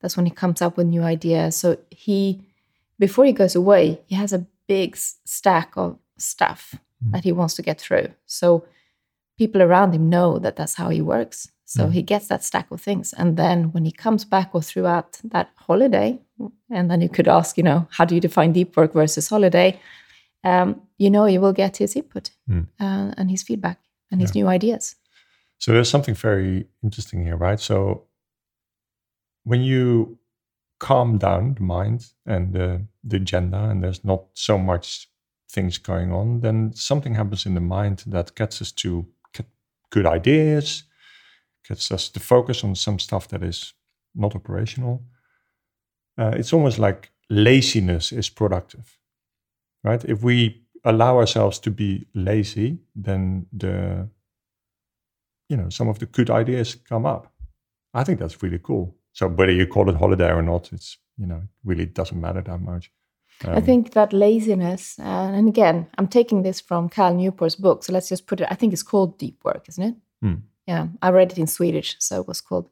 That's 0.00 0.16
when 0.16 0.26
he 0.26 0.32
comes 0.32 0.62
up 0.62 0.76
with 0.76 0.86
new 0.86 1.02
ideas. 1.02 1.56
So 1.56 1.76
he, 1.90 2.40
before 2.98 3.24
he 3.26 3.32
goes 3.32 3.54
away, 3.54 4.00
he 4.06 4.14
has 4.16 4.32
a 4.32 4.46
big 4.66 4.96
stack 4.96 5.76
of 5.76 5.98
stuff 6.16 6.74
that 7.12 7.24
he 7.24 7.32
wants 7.32 7.54
to 7.54 7.62
get 7.62 7.80
through. 7.80 8.08
So 8.26 8.64
people 9.40 9.62
around 9.62 9.94
him 9.94 10.10
know 10.10 10.38
that 10.38 10.56
that's 10.56 10.74
how 10.74 10.90
he 10.90 11.00
works. 11.00 11.48
So 11.64 11.88
he 11.88 12.02
gets 12.02 12.26
that 12.28 12.42
stack 12.44 12.70
of 12.72 12.80
things. 12.82 13.14
And 13.14 13.36
then 13.36 13.72
when 13.72 13.84
he 13.84 13.92
comes 13.92 14.24
back 14.24 14.50
or 14.52 14.62
throughout 14.62 15.18
that 15.32 15.48
holiday, 15.54 16.18
and 16.68 16.90
then 16.90 17.00
you 17.00 17.08
could 17.08 17.28
ask, 17.28 17.56
you 17.56 17.62
know, 17.62 17.86
how 17.96 18.04
do 18.04 18.14
you 18.14 18.20
define 18.20 18.52
deep 18.52 18.76
work 18.76 18.92
versus 18.92 19.28
holiday? 19.28 19.80
Um, 20.42 20.82
you 20.98 21.10
know, 21.10 21.26
you 21.26 21.40
will 21.40 21.52
get 21.54 21.76
his 21.78 21.96
input 21.96 22.30
Mm. 22.48 22.66
uh, 22.80 23.14
and 23.16 23.30
his 23.30 23.42
feedback 23.44 23.78
and 24.10 24.20
his 24.20 24.34
new 24.34 24.48
ideas. 24.48 24.96
So 25.58 25.72
there's 25.72 25.90
something 25.90 26.16
very 26.16 26.66
interesting 26.82 27.24
here, 27.24 27.36
right? 27.36 27.60
So 27.60 28.08
when 29.44 29.62
you 29.62 30.18
calm 30.78 31.18
down 31.18 31.54
the 31.54 31.62
mind 31.62 32.12
and 32.26 32.52
the, 32.52 32.86
the 33.08 33.16
agenda, 33.16 33.58
and 33.70 33.82
there's 33.82 34.04
not 34.04 34.24
so 34.34 34.58
much 34.58 35.08
things 35.54 35.78
going 35.78 36.12
on, 36.12 36.40
then 36.40 36.72
something 36.74 37.14
happens 37.14 37.46
in 37.46 37.54
the 37.54 37.60
mind 37.60 38.02
that 38.06 38.34
gets 38.34 38.60
us 38.62 38.72
to 38.72 39.06
good 39.90 40.06
ideas, 40.06 40.84
gets 41.68 41.90
us 41.92 42.08
to 42.10 42.20
focus 42.20 42.64
on 42.64 42.74
some 42.74 42.98
stuff 42.98 43.28
that 43.28 43.42
is 43.42 43.74
not 44.14 44.34
operational. 44.34 45.02
Uh, 46.18 46.32
it's 46.36 46.52
almost 46.52 46.78
like 46.78 47.10
laziness 47.28 48.12
is 48.12 48.28
productive, 48.28 48.98
right? 49.84 50.04
If 50.04 50.22
we 50.22 50.62
allow 50.84 51.18
ourselves 51.18 51.58
to 51.60 51.70
be 51.70 52.06
lazy, 52.14 52.78
then 52.94 53.46
the 53.52 54.08
you 55.48 55.56
know 55.56 55.68
some 55.70 55.88
of 55.88 55.98
the 55.98 56.06
good 56.06 56.30
ideas 56.30 56.74
come 56.74 57.06
up. 57.06 57.32
I 57.94 58.04
think 58.04 58.18
that's 58.18 58.42
really 58.42 58.60
cool. 58.62 58.96
So 59.12 59.28
whether 59.28 59.52
you 59.52 59.66
call 59.66 59.88
it 59.90 59.96
holiday 59.96 60.32
or 60.32 60.42
not, 60.42 60.72
it's 60.72 60.98
you 61.18 61.26
know 61.26 61.42
really 61.64 61.86
doesn't 61.86 62.20
matter 62.20 62.42
that 62.42 62.60
much. 62.60 62.90
I 63.44 63.56
Um, 63.56 63.62
think 63.64 63.92
that 63.92 64.12
laziness, 64.12 64.98
uh, 64.98 65.02
and 65.36 65.48
again, 65.48 65.86
I'm 65.98 66.08
taking 66.08 66.42
this 66.42 66.60
from 66.60 66.88
Cal 66.88 67.14
Newport's 67.14 67.56
book, 67.56 67.82
so 67.84 67.92
let's 67.92 68.08
just 68.08 68.26
put 68.26 68.40
it. 68.40 68.48
I 68.50 68.54
think 68.54 68.72
it's 68.72 68.82
called 68.82 69.18
Deep 69.18 69.42
Work, 69.44 69.68
isn't 69.68 69.82
it? 69.84 69.94
Hmm. 70.20 70.34
Yeah, 70.66 70.88
I 71.02 71.10
read 71.10 71.32
it 71.32 71.38
in 71.38 71.46
Swedish, 71.46 71.96
so 71.98 72.20
it 72.20 72.28
was 72.28 72.40
called. 72.40 72.68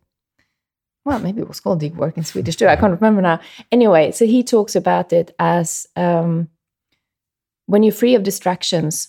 Well, 1.04 1.20
maybe 1.20 1.40
it 1.40 1.48
was 1.48 1.60
called 1.60 1.80
Deep 1.80 1.94
Work 1.94 2.16
in 2.18 2.24
Swedish 2.24 2.56
too. 2.56 2.66
I 2.68 2.76
can't 2.76 3.00
remember 3.00 3.22
now. 3.22 3.40
Anyway, 3.72 4.12
so 4.12 4.26
he 4.26 4.42
talks 4.42 4.76
about 4.76 5.12
it 5.12 5.34
as 5.38 5.86
um, 5.96 6.48
when 7.66 7.82
you're 7.82 7.92
free 7.94 8.14
of 8.14 8.22
distractions 8.22 9.08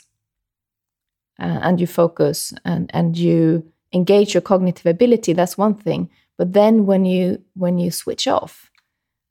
uh, 1.40 1.60
and 1.62 1.80
you 1.82 1.88
focus 1.88 2.54
and 2.64 2.90
and 2.94 3.18
you 3.18 3.64
engage 3.92 4.34
your 4.34 4.42
cognitive 4.42 4.86
ability. 4.86 5.34
That's 5.34 5.58
one 5.58 5.76
thing. 5.76 6.10
But 6.38 6.54
then 6.54 6.86
when 6.86 7.04
you 7.06 7.44
when 7.56 7.80
you 7.80 7.92
switch 7.92 8.28
off, 8.28 8.72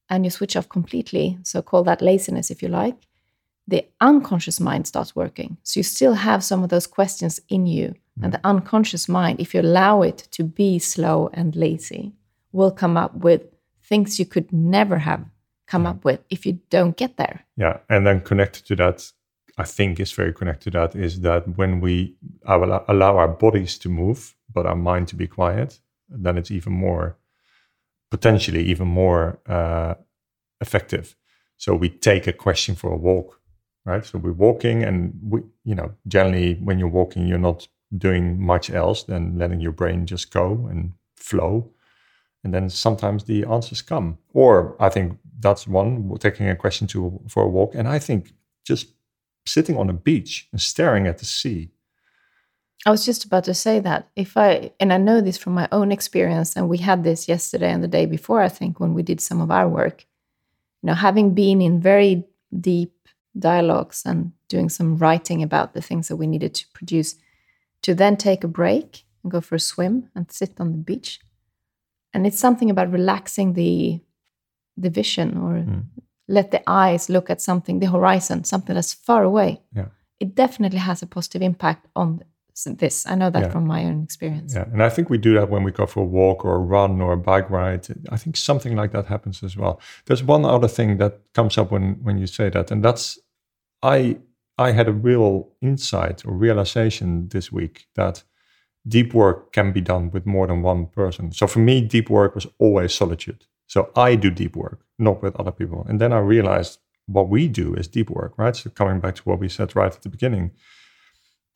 and 0.08 0.24
you 0.24 0.30
switch 0.30 0.56
off 0.56 0.68
completely, 0.68 1.38
so 1.42 1.62
call 1.62 1.84
that 1.84 2.02
laziness 2.02 2.50
if 2.50 2.62
you 2.62 2.68
like, 2.68 2.96
the 3.66 3.86
unconscious 4.00 4.58
mind 4.58 4.86
starts 4.86 5.14
working. 5.14 5.58
So 5.62 5.80
you 5.80 5.84
still 5.84 6.14
have 6.14 6.42
some 6.42 6.62
of 6.62 6.70
those 6.70 6.86
questions 6.86 7.38
in 7.48 7.66
you. 7.66 7.94
And 8.22 8.32
mm. 8.32 8.36
the 8.36 8.46
unconscious 8.46 9.08
mind, 9.08 9.40
if 9.40 9.54
you 9.54 9.60
allow 9.60 10.02
it 10.02 10.26
to 10.32 10.42
be 10.42 10.78
slow 10.78 11.30
and 11.34 11.54
lazy, 11.54 12.12
will 12.52 12.70
come 12.70 12.96
up 12.96 13.14
with 13.14 13.42
things 13.82 14.18
you 14.18 14.24
could 14.24 14.52
never 14.52 14.98
have 14.98 15.24
come 15.66 15.84
mm. 15.84 15.90
up 15.90 16.04
with 16.04 16.20
if 16.30 16.46
you 16.46 16.58
don't 16.70 16.96
get 16.96 17.16
there. 17.18 17.44
yeah, 17.56 17.78
and 17.90 18.06
then 18.06 18.20
connected 18.22 18.64
to 18.66 18.76
that, 18.76 19.12
I 19.58 19.64
think 19.64 20.00
is 20.00 20.12
very 20.12 20.32
connected 20.32 20.72
to 20.72 20.78
that 20.78 20.96
is 20.96 21.20
that 21.20 21.56
when 21.58 21.80
we 21.80 22.16
allow 22.46 22.84
allow 22.88 23.18
our 23.18 23.28
bodies 23.28 23.76
to 23.78 23.88
move, 23.88 24.34
but 24.52 24.66
our 24.66 24.76
mind 24.76 25.08
to 25.08 25.16
be 25.16 25.26
quiet, 25.26 25.80
then 26.08 26.38
it's 26.38 26.50
even 26.50 26.72
more 26.72 27.18
potentially 28.10 28.62
even 28.64 28.88
more 28.88 29.40
uh, 29.46 29.94
effective. 30.60 31.16
So 31.56 31.74
we 31.74 31.88
take 31.88 32.26
a 32.26 32.32
question 32.32 32.74
for 32.74 32.92
a 32.92 32.96
walk, 32.96 33.40
right? 33.84 34.04
So 34.04 34.18
we're 34.18 34.32
walking, 34.32 34.84
and 34.84 35.18
we, 35.22 35.40
you 35.64 35.74
know, 35.74 35.92
generally 36.06 36.54
when 36.54 36.78
you're 36.78 36.88
walking, 36.88 37.26
you're 37.26 37.38
not 37.38 37.68
doing 37.96 38.40
much 38.40 38.70
else 38.70 39.04
than 39.04 39.38
letting 39.38 39.60
your 39.60 39.72
brain 39.72 40.06
just 40.06 40.32
go 40.32 40.68
and 40.70 40.92
flow. 41.16 41.70
And 42.44 42.54
then 42.54 42.70
sometimes 42.70 43.24
the 43.24 43.44
answers 43.44 43.82
come. 43.82 44.18
Or 44.32 44.76
I 44.80 44.88
think 44.88 45.18
that's 45.40 45.66
one 45.66 46.16
taking 46.18 46.48
a 46.48 46.56
question 46.56 46.86
to 46.88 47.20
for 47.28 47.42
a 47.42 47.48
walk, 47.48 47.74
and 47.74 47.88
I 47.88 47.98
think 47.98 48.32
just 48.64 48.94
sitting 49.46 49.76
on 49.76 49.90
a 49.90 49.94
beach 49.94 50.48
and 50.52 50.60
staring 50.60 51.06
at 51.06 51.18
the 51.18 51.24
sea. 51.24 51.70
I 52.86 52.90
was 52.90 53.04
just 53.04 53.24
about 53.24 53.44
to 53.44 53.54
say 53.54 53.80
that 53.80 54.08
if 54.14 54.36
I, 54.36 54.70
and 54.78 54.92
I 54.92 54.98
know 54.98 55.20
this 55.20 55.36
from 55.36 55.54
my 55.54 55.68
own 55.72 55.90
experience, 55.90 56.56
and 56.56 56.68
we 56.68 56.78
had 56.78 57.02
this 57.02 57.28
yesterday 57.28 57.70
and 57.70 57.82
the 57.82 57.88
day 57.88 58.06
before, 58.06 58.40
I 58.40 58.48
think, 58.48 58.78
when 58.78 58.94
we 58.94 59.02
did 59.02 59.20
some 59.20 59.40
of 59.40 59.50
our 59.50 59.68
work. 59.68 60.06
You 60.82 60.88
know, 60.88 60.94
having 60.94 61.34
been 61.34 61.60
in 61.60 61.80
very 61.80 62.24
deep 62.60 62.94
dialogues 63.38 64.02
and 64.06 64.32
doing 64.48 64.68
some 64.68 64.96
writing 64.96 65.42
about 65.42 65.74
the 65.74 65.82
things 65.82 66.08
that 66.08 66.16
we 66.16 66.26
needed 66.26 66.54
to 66.54 66.66
produce, 66.72 67.16
to 67.82 67.94
then 67.94 68.16
take 68.16 68.44
a 68.44 68.48
break 68.48 69.04
and 69.22 69.32
go 69.32 69.40
for 69.40 69.56
a 69.56 69.60
swim 69.60 70.08
and 70.14 70.30
sit 70.30 70.54
on 70.60 70.72
the 70.72 70.78
beach. 70.78 71.20
And 72.14 72.26
it's 72.26 72.38
something 72.38 72.70
about 72.70 72.92
relaxing 72.92 73.54
the 73.54 74.00
the 74.76 74.90
vision 74.90 75.36
or 75.36 75.58
hmm. 75.58 75.80
let 76.28 76.52
the 76.52 76.62
eyes 76.70 77.08
look 77.08 77.28
at 77.28 77.42
something, 77.42 77.80
the 77.80 77.90
horizon, 77.90 78.44
something 78.44 78.76
that's 78.76 78.94
far 78.94 79.24
away. 79.24 79.60
Yeah. 79.74 79.86
it 80.20 80.34
definitely 80.34 80.78
has 80.78 81.02
a 81.02 81.06
positive 81.06 81.42
impact 81.42 81.86
on 81.94 82.22
this. 82.64 83.06
I 83.06 83.14
know 83.14 83.30
that 83.30 83.42
yeah. 83.42 83.50
from 83.50 83.66
my 83.66 83.84
own 83.84 84.02
experience. 84.02 84.54
Yeah, 84.54 84.64
and 84.72 84.82
I 84.82 84.88
think 84.88 85.10
we 85.10 85.18
do 85.18 85.34
that 85.34 85.50
when 85.50 85.62
we 85.62 85.72
go 85.72 85.86
for 85.86 86.00
a 86.00 86.06
walk 86.06 86.44
or 86.44 86.54
a 86.54 86.58
run 86.58 87.00
or 87.00 87.12
a 87.12 87.16
bike 87.16 87.50
ride. 87.50 87.86
I 88.10 88.16
think 88.16 88.36
something 88.36 88.76
like 88.76 88.92
that 88.92 89.06
happens 89.06 89.42
as 89.42 89.56
well. 89.56 89.80
There's 90.06 90.22
one 90.22 90.44
other 90.44 90.68
thing 90.68 90.98
that 90.98 91.20
comes 91.34 91.58
up 91.58 91.70
when 91.70 92.02
when 92.02 92.18
you 92.18 92.26
say 92.26 92.50
that, 92.50 92.70
and 92.70 92.84
that's 92.84 93.18
I 93.82 94.18
I 94.58 94.72
had 94.72 94.88
a 94.88 94.92
real 94.92 95.48
insight 95.62 96.24
or 96.26 96.34
realization 96.34 97.28
this 97.28 97.52
week 97.52 97.86
that 97.94 98.24
deep 98.86 99.14
work 99.14 99.52
can 99.52 99.72
be 99.72 99.80
done 99.80 100.10
with 100.10 100.26
more 100.26 100.46
than 100.46 100.62
one 100.62 100.86
person. 100.86 101.32
So 101.32 101.46
for 101.46 101.60
me, 101.60 101.80
deep 101.80 102.10
work 102.10 102.34
was 102.34 102.46
always 102.58 102.94
solitude. 102.94 103.44
So 103.66 103.90
I 103.94 104.16
do 104.16 104.30
deep 104.30 104.56
work, 104.56 104.80
not 104.98 105.22
with 105.22 105.36
other 105.36 105.52
people. 105.52 105.86
And 105.88 106.00
then 106.00 106.12
I 106.12 106.18
realized 106.18 106.78
what 107.06 107.28
we 107.28 107.48
do 107.48 107.74
is 107.74 107.86
deep 107.86 108.10
work, 108.10 108.34
right? 108.36 108.56
So 108.56 108.70
coming 108.70 109.00
back 109.00 109.16
to 109.16 109.22
what 109.22 109.38
we 109.38 109.48
said 109.48 109.76
right 109.76 109.94
at 109.94 110.02
the 110.02 110.08
beginning, 110.08 110.52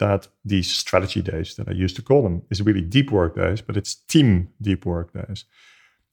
that 0.02 0.26
these 0.44 0.68
strategy 0.68 1.22
days 1.22 1.54
that 1.54 1.68
I 1.68 1.72
used 1.84 1.94
to 1.94 2.02
call 2.02 2.22
them 2.22 2.42
is 2.50 2.60
really 2.60 2.80
deep 2.80 3.12
work 3.12 3.36
days, 3.36 3.62
but 3.62 3.76
it's 3.76 3.94
team 3.94 4.48
deep 4.60 4.84
work 4.84 5.12
days. 5.12 5.44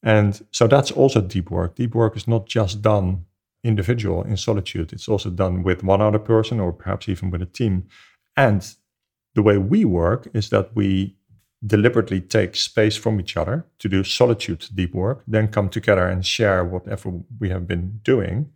And 0.04 0.40
so 0.52 0.68
that's 0.68 0.92
also 0.92 1.22
deep 1.22 1.50
work. 1.50 1.76
Deep 1.76 1.96
work 1.96 2.16
is 2.16 2.28
not 2.28 2.46
just 2.46 2.84
done 2.84 3.26
individual 3.64 4.22
in 4.24 4.38
solitude, 4.38 4.94
it's 4.94 5.10
also 5.10 5.30
done 5.32 5.64
with 5.64 5.84
one 5.84 6.02
other 6.02 6.20
person 6.20 6.60
or 6.60 6.72
perhaps 6.72 7.10
even 7.10 7.32
with 7.32 7.42
a 7.42 7.48
team. 7.48 7.88
And 8.38 8.62
the 9.34 9.42
way 9.42 9.58
we 9.58 9.86
work 9.86 10.30
is 10.34 10.50
that 10.50 10.76
we 10.76 11.16
deliberately 11.66 12.22
take 12.22 12.56
space 12.56 12.96
from 12.96 13.20
each 13.20 13.36
other 13.36 13.66
to 13.80 13.90
do 13.90 14.04
solitude 14.04 14.70
deep 14.76 14.94
work, 14.94 15.24
then 15.28 15.48
come 15.48 15.68
together 15.68 16.08
and 16.08 16.24
share 16.26 16.64
whatever 16.64 17.12
we 17.40 17.50
have 17.50 17.68
been 17.68 18.00
doing. 18.04 18.52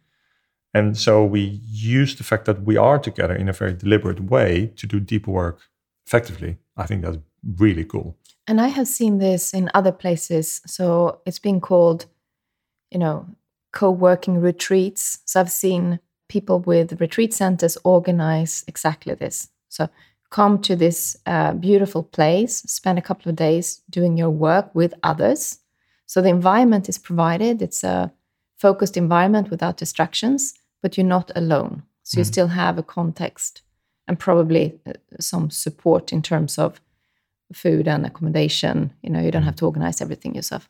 And 0.74 0.98
so 0.98 1.24
we 1.24 1.62
use 1.70 2.15
the 2.15 2.24
fact 2.24 2.46
that 2.46 2.63
we 2.63 2.77
are 2.77 2.98
together 2.98 3.36
in 3.36 3.48
a 3.48 3.53
very 3.53 3.74
deliberate 3.74 4.22
way 4.22 4.74
to 4.75 4.88
do 4.88 5.00
deep 5.00 5.27
work 5.27 5.60
effectively. 6.08 6.58
I 6.75 6.86
think 6.86 7.03
that's 7.03 7.20
really 7.58 7.86
cool. 7.86 8.18
And 8.48 8.60
I 8.60 8.68
have 8.68 8.88
seen 8.88 9.20
this 9.20 9.53
in 9.53 9.70
other 9.74 9.92
places. 9.92 10.62
So 10.65 11.22
it's 11.25 11.39
been 11.39 11.62
called, 11.62 12.08
you 12.92 13.00
know, 13.00 13.27
co 13.72 13.92
working 13.92 14.39
retreats. 14.39 15.20
So 15.25 15.39
I've 15.39 15.51
seen 15.51 16.00
people 16.27 16.60
with 16.60 17.00
retreat 17.00 17.34
centers 17.34 17.77
organize 17.84 18.63
exactly 18.68 19.13
this. 19.13 19.50
So 19.70 19.89
come 20.30 20.60
to 20.62 20.75
this 20.75 21.15
uh, 21.27 21.53
beautiful 21.53 22.03
place, 22.03 22.58
spend 22.63 22.98
a 22.98 23.03
couple 23.03 23.30
of 23.30 23.36
days 23.36 23.82
doing 23.89 24.18
your 24.18 24.32
work 24.32 24.74
with 24.74 24.94
others. 25.03 25.60
So 26.08 26.22
the 26.22 26.30
environment 26.30 26.89
is 26.89 26.98
provided, 26.98 27.62
it's 27.62 27.84
a 27.84 28.12
focused 28.58 28.98
environment 28.98 29.51
without 29.51 29.77
distractions, 29.77 30.53
but 30.84 30.98
you're 30.98 31.08
not 31.08 31.32
alone. 31.36 31.82
So 32.04 32.16
mm. 32.16 32.18
you 32.20 32.24
still 32.25 32.50
have 32.50 32.78
a 32.78 32.84
context 32.84 33.63
and 34.08 34.20
probably 34.20 34.80
uh, 34.86 34.94
some 35.20 35.50
support 35.50 36.13
in 36.13 36.22
terms 36.22 36.60
of 36.60 36.80
food 37.54 37.88
and 37.88 38.06
accommodation. 38.06 38.94
You 39.02 39.10
know, 39.10 39.22
you 39.22 39.32
don't 39.32 39.44
have 39.44 39.56
to 39.56 39.66
organize 39.66 40.02
everything 40.02 40.36
yourself. 40.36 40.70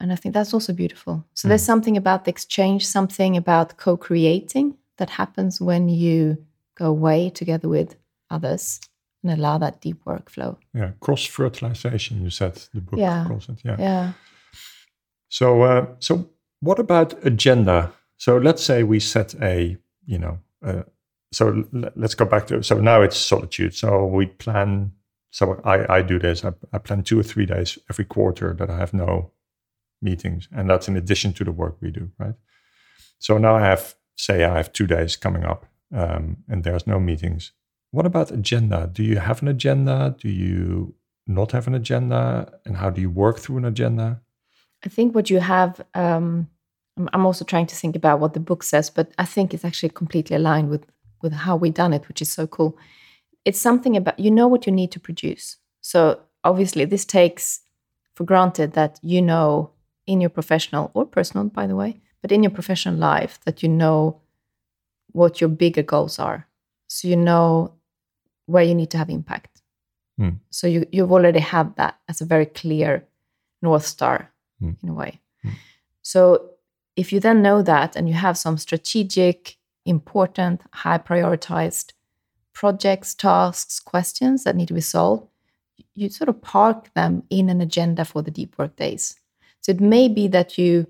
And 0.00 0.12
I 0.12 0.16
think 0.16 0.34
that's 0.34 0.52
also 0.52 0.72
beautiful. 0.72 1.24
So 1.34 1.46
mm. 1.46 1.50
there's 1.50 1.62
something 1.62 1.96
about 1.96 2.24
the 2.24 2.30
exchange, 2.30 2.86
something 2.86 3.36
about 3.36 3.76
co 3.78 3.96
creating 3.96 4.76
that 4.98 5.10
happens 5.10 5.60
when 5.60 5.88
you 5.88 6.44
go 6.74 6.86
away 6.86 7.30
together 7.30 7.68
with 7.68 7.94
others 8.28 8.80
and 9.22 9.30
allow 9.30 9.58
that 9.58 9.80
deep 9.80 10.04
workflow. 10.04 10.56
Yeah, 10.74 10.90
cross 11.00 11.24
fertilization. 11.24 12.22
You 12.22 12.30
said 12.30 12.54
the 12.74 12.80
book 12.80 12.98
yeah. 12.98 13.24
calls 13.28 13.48
it. 13.48 13.60
Yeah. 13.64 13.76
Yeah. 13.78 14.12
So, 15.28 15.62
uh, 15.62 15.86
so 16.00 16.28
what 16.60 16.80
about 16.80 17.24
agenda? 17.24 17.92
So 18.22 18.36
let's 18.36 18.62
say 18.62 18.82
we 18.82 19.00
set 19.00 19.34
a, 19.42 19.76
you 20.06 20.18
know, 20.18 20.38
uh, 20.64 20.82
so 21.32 21.64
let's 21.72 22.14
go 22.14 22.24
back 22.24 22.46
to 22.48 22.62
so 22.62 22.78
now 22.78 23.02
it's 23.02 23.16
solitude. 23.16 23.74
So 23.74 24.06
we 24.06 24.26
plan. 24.26 24.92
So 25.30 25.60
I 25.64 25.96
I 25.96 26.02
do 26.02 26.18
this. 26.18 26.44
I, 26.44 26.52
I 26.72 26.78
plan 26.78 27.02
two 27.02 27.18
or 27.18 27.24
three 27.24 27.46
days 27.46 27.78
every 27.90 28.04
quarter 28.04 28.54
that 28.58 28.70
I 28.70 28.76
have 28.76 28.92
no 28.94 29.32
meetings, 30.02 30.48
and 30.52 30.68
that's 30.68 30.88
in 30.88 30.96
addition 30.96 31.32
to 31.34 31.44
the 31.44 31.52
work 31.52 31.76
we 31.80 31.90
do, 31.90 32.10
right? 32.18 32.34
So 33.18 33.38
now 33.38 33.56
I 33.56 33.62
have 33.62 33.94
say 34.14 34.44
I 34.44 34.56
have 34.56 34.72
two 34.72 34.86
days 34.86 35.16
coming 35.16 35.44
up, 35.44 35.66
um, 35.90 36.36
and 36.48 36.64
there's 36.64 36.86
no 36.86 37.00
meetings 37.00 37.52
what 37.92 38.06
about 38.06 38.30
agenda? 38.30 38.90
Do 38.92 39.02
you 39.04 39.18
have 39.18 39.42
an 39.42 39.48
agenda? 39.48 40.16
Do 40.18 40.28
you 40.28 40.94
not 41.26 41.52
have 41.52 41.66
an 41.66 41.74
agenda? 41.74 42.58
And 42.64 42.76
how 42.76 42.90
do 42.90 43.00
you 43.00 43.10
work 43.10 43.38
through 43.38 43.58
an 43.58 43.66
agenda? 43.66 44.20
I 44.84 44.88
think 44.88 45.14
what 45.14 45.30
you 45.30 45.38
have, 45.40 45.80
um, 45.94 46.48
I'm 47.12 47.26
also 47.26 47.44
trying 47.44 47.66
to 47.66 47.74
think 47.74 47.96
about 47.96 48.20
what 48.20 48.34
the 48.34 48.40
book 48.40 48.62
says, 48.62 48.90
but 48.90 49.12
I 49.18 49.24
think 49.24 49.54
it's 49.54 49.64
actually 49.64 49.90
completely 49.90 50.36
aligned 50.36 50.68
with, 50.68 50.86
with 51.22 51.32
how 51.32 51.56
we 51.56 51.70
done 51.70 51.92
it, 51.92 52.06
which 52.08 52.20
is 52.20 52.30
so 52.30 52.46
cool. 52.46 52.76
It's 53.44 53.60
something 53.60 53.96
about, 53.96 54.18
you 54.18 54.30
know 54.30 54.46
what 54.46 54.66
you 54.66 54.72
need 54.72 54.92
to 54.92 55.00
produce. 55.00 55.56
So 55.80 56.20
obviously, 56.44 56.84
this 56.84 57.04
takes 57.04 57.62
for 58.14 58.24
granted 58.24 58.74
that 58.74 59.00
you 59.02 59.22
know 59.22 59.70
in 60.06 60.20
your 60.20 60.30
professional 60.30 60.90
or 60.94 61.06
personal, 61.06 61.46
by 61.46 61.66
the 61.66 61.76
way, 61.76 62.00
but 62.20 62.32
in 62.32 62.42
your 62.42 62.50
professional 62.50 62.94
life 62.94 63.40
that 63.44 63.62
you 63.62 63.68
know 63.68 64.20
what 65.12 65.40
your 65.40 65.48
bigger 65.48 65.82
goals 65.82 66.18
are. 66.18 66.46
So 66.88 67.08
you 67.08 67.16
know 67.16 67.74
where 68.46 68.62
you 68.62 68.74
need 68.74 68.90
to 68.90 68.98
have 68.98 69.10
impact. 69.10 69.62
Mm. 70.20 70.38
So 70.50 70.66
you 70.66 70.86
you've 70.92 71.12
already 71.12 71.40
had 71.40 71.74
that 71.76 71.98
as 72.08 72.20
a 72.20 72.26
very 72.26 72.46
clear 72.46 73.06
north 73.62 73.86
star 73.86 74.30
mm. 74.62 74.76
in 74.82 74.88
a 74.88 74.94
way. 74.94 75.20
Mm. 75.44 75.52
So 76.02 76.51
if 76.96 77.12
you 77.12 77.20
then 77.20 77.42
know 77.42 77.62
that 77.62 77.96
and 77.96 78.08
you 78.08 78.14
have 78.14 78.36
some 78.36 78.58
strategic, 78.58 79.56
important, 79.84 80.62
high 80.72 80.98
prioritized 80.98 81.92
projects, 82.52 83.14
tasks, 83.14 83.80
questions 83.80 84.44
that 84.44 84.56
need 84.56 84.68
to 84.68 84.74
be 84.74 84.80
solved, 84.80 85.26
you 85.94 86.08
sort 86.08 86.28
of 86.28 86.42
park 86.42 86.92
them 86.94 87.22
in 87.30 87.48
an 87.48 87.60
agenda 87.60 88.04
for 88.04 88.22
the 88.22 88.30
deep 88.30 88.58
work 88.58 88.76
days. 88.76 89.16
So 89.60 89.72
it 89.72 89.80
may 89.80 90.08
be 90.08 90.28
that 90.28 90.58
you 90.58 90.86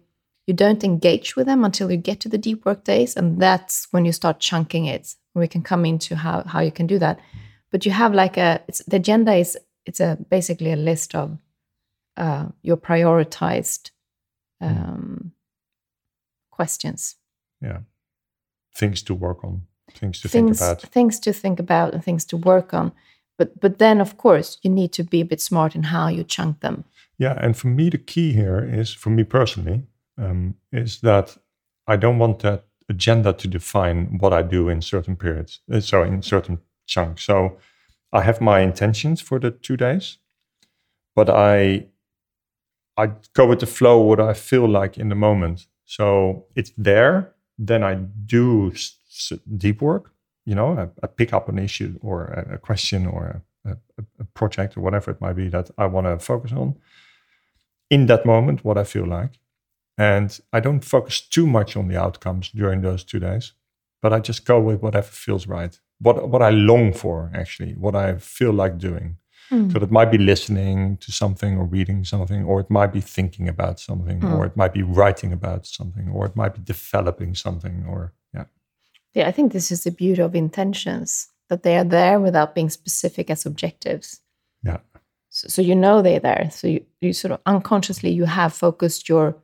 you 0.48 0.54
don't 0.54 0.82
engage 0.82 1.36
with 1.36 1.46
them 1.46 1.64
until 1.64 1.88
you 1.88 1.96
get 1.96 2.18
to 2.20 2.28
the 2.28 2.36
deep 2.36 2.66
work 2.66 2.82
days, 2.82 3.16
and 3.16 3.40
that's 3.40 3.86
when 3.92 4.04
you 4.04 4.10
start 4.10 4.40
chunking 4.40 4.86
it. 4.86 5.14
We 5.34 5.46
can 5.46 5.62
come 5.62 5.84
into 5.84 6.16
how 6.16 6.42
how 6.42 6.60
you 6.60 6.72
can 6.72 6.86
do 6.86 6.98
that 6.98 7.20
but 7.72 7.84
you 7.86 7.90
have 7.90 8.14
like 8.14 8.36
a 8.36 8.62
it's 8.68 8.84
the 8.84 8.96
agenda 8.96 9.34
is 9.34 9.58
it's 9.84 9.98
a 9.98 10.16
basically 10.30 10.70
a 10.70 10.76
list 10.76 11.16
of 11.16 11.38
uh, 12.16 12.46
your 12.62 12.76
prioritized 12.76 13.90
hmm. 14.60 14.68
um, 14.68 15.32
questions. 16.62 17.16
Yeah. 17.60 17.80
Things 18.74 19.02
to 19.02 19.14
work 19.14 19.44
on 19.44 19.62
things 19.94 20.20
to 20.20 20.28
things, 20.28 20.58
think 20.58 20.70
about. 20.70 20.92
things 20.92 21.20
to 21.20 21.32
think 21.32 21.60
about 21.60 21.94
and 21.94 22.04
things 22.04 22.24
to 22.24 22.36
work 22.36 22.74
on. 22.74 22.92
But 23.38 23.60
but 23.60 23.78
then 23.78 24.00
of 24.00 24.16
course 24.16 24.58
you 24.62 24.74
need 24.74 24.92
to 24.92 25.02
be 25.02 25.20
a 25.20 25.24
bit 25.24 25.40
smart 25.40 25.74
in 25.74 25.82
how 25.82 26.08
you 26.08 26.24
chunk 26.24 26.60
them. 26.60 26.84
Yeah 27.18 27.38
and 27.44 27.56
for 27.56 27.68
me 27.68 27.90
the 27.90 27.98
key 27.98 28.32
here 28.32 28.80
is 28.80 28.94
for 28.94 29.10
me 29.10 29.24
personally 29.24 29.82
um, 30.18 30.54
is 30.72 31.00
that 31.00 31.38
i 31.86 31.96
don't 31.96 32.18
want 32.18 32.38
that 32.38 32.64
agenda 32.88 33.32
to 33.32 33.48
define 33.48 34.18
what 34.20 34.32
i 34.32 34.42
do 34.42 34.68
in 34.68 34.82
certain 34.82 35.16
periods 35.16 35.60
uh, 35.72 35.80
so 35.80 36.02
in 36.02 36.22
certain 36.22 36.58
chunks. 36.86 37.24
So 37.24 37.58
I 38.12 38.22
have 38.22 38.40
my 38.40 38.60
intentions 38.60 39.20
for 39.20 39.38
the 39.38 39.50
two 39.50 39.76
days, 39.76 40.18
but 41.14 41.28
I 41.28 41.86
I 42.96 43.06
go 43.34 43.46
with 43.46 43.60
the 43.60 43.66
flow 43.66 44.00
what 44.00 44.20
I 44.20 44.34
feel 44.34 44.68
like 44.68 44.98
in 44.98 45.08
the 45.08 45.14
moment. 45.14 45.66
So 45.96 46.46
it's 46.56 46.72
there. 46.78 47.34
Then 47.58 47.82
I 47.82 47.94
do 48.34 48.72
deep 49.58 49.82
work. 49.82 50.04
You 50.46 50.54
know, 50.54 50.68
I, 50.78 50.84
I 51.04 51.06
pick 51.06 51.32
up 51.34 51.48
an 51.48 51.58
issue 51.58 51.98
or 52.00 52.24
a, 52.24 52.54
a 52.54 52.58
question 52.58 53.06
or 53.06 53.42
a, 53.66 53.70
a, 53.72 54.04
a, 54.20 54.24
project 54.34 54.76
or 54.76 54.80
whatever 54.80 55.10
it 55.10 55.20
might 55.20 55.34
be 55.34 55.48
that 55.48 55.70
I 55.76 55.86
want 55.86 56.06
to 56.06 56.18
focus 56.18 56.52
on. 56.52 56.76
In 57.90 58.06
that 58.06 58.24
moment, 58.24 58.64
what 58.64 58.78
I 58.78 58.84
feel 58.84 59.06
like, 59.06 59.38
and 59.98 60.40
I 60.52 60.60
don't 60.60 60.82
focus 60.82 61.20
too 61.20 61.46
much 61.46 61.76
on 61.76 61.88
the 61.88 62.00
outcomes 62.00 62.48
during 62.48 62.80
those 62.80 63.04
two 63.04 63.20
days, 63.20 63.52
but 64.00 64.14
I 64.14 64.20
just 64.20 64.46
go 64.46 64.58
with 64.58 64.80
whatever 64.80 65.08
feels 65.08 65.46
right 65.46 65.78
what 66.02 66.28
what 66.28 66.42
I 66.42 66.50
long 66.50 66.92
for 66.92 67.30
actually, 67.34 67.72
what 67.74 67.94
I 67.94 68.18
feel 68.18 68.52
like 68.52 68.78
doing. 68.78 69.18
Mm. 69.50 69.72
So 69.72 69.78
that 69.78 69.90
might 69.90 70.10
be 70.10 70.18
listening 70.18 70.96
to 70.98 71.12
something 71.12 71.58
or 71.58 71.64
reading 71.64 72.04
something, 72.04 72.44
or 72.44 72.60
it 72.60 72.70
might 72.70 72.92
be 72.92 73.00
thinking 73.00 73.48
about 73.48 73.80
something, 73.80 74.20
mm. 74.20 74.36
or 74.36 74.46
it 74.46 74.56
might 74.56 74.72
be 74.72 74.82
writing 74.82 75.32
about 75.32 75.66
something, 75.66 76.08
or 76.08 76.26
it 76.26 76.36
might 76.36 76.54
be 76.54 76.60
developing 76.62 77.34
something, 77.34 77.84
or 77.88 78.12
yeah. 78.34 78.44
Yeah, 79.14 79.28
I 79.28 79.32
think 79.32 79.52
this 79.52 79.70
is 79.70 79.84
the 79.84 79.90
beauty 79.90 80.22
of 80.22 80.34
intentions 80.34 81.28
that 81.48 81.62
they 81.62 81.76
are 81.76 81.84
there 81.84 82.18
without 82.18 82.54
being 82.54 82.70
specific 82.70 83.28
as 83.30 83.44
objectives. 83.44 84.20
Yeah. 84.62 84.78
So, 85.28 85.48
so 85.48 85.62
you 85.62 85.74
know 85.74 86.02
they're 86.02 86.20
there. 86.20 86.48
So 86.50 86.68
you, 86.68 86.84
you 87.00 87.12
sort 87.12 87.32
of 87.32 87.40
unconsciously 87.46 88.10
you 88.10 88.24
have 88.24 88.54
focused 88.54 89.08
your 89.08 89.36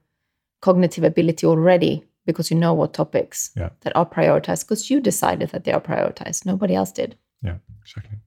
cognitive 0.60 1.04
ability 1.04 1.46
already 1.46 2.04
because 2.26 2.50
you 2.50 2.56
know 2.56 2.74
what 2.74 2.92
topics 2.92 3.50
yeah. 3.56 3.70
that 3.80 3.96
are 3.96 4.06
prioritized 4.06 4.64
because 4.64 4.90
you 4.90 5.00
decided 5.00 5.50
that 5.50 5.64
they 5.64 5.72
are 5.72 5.80
prioritized. 5.80 6.44
Nobody 6.44 6.74
else 6.74 6.92
did. 6.92 7.16
Yeah, 7.42 7.56
exactly. 7.82 8.18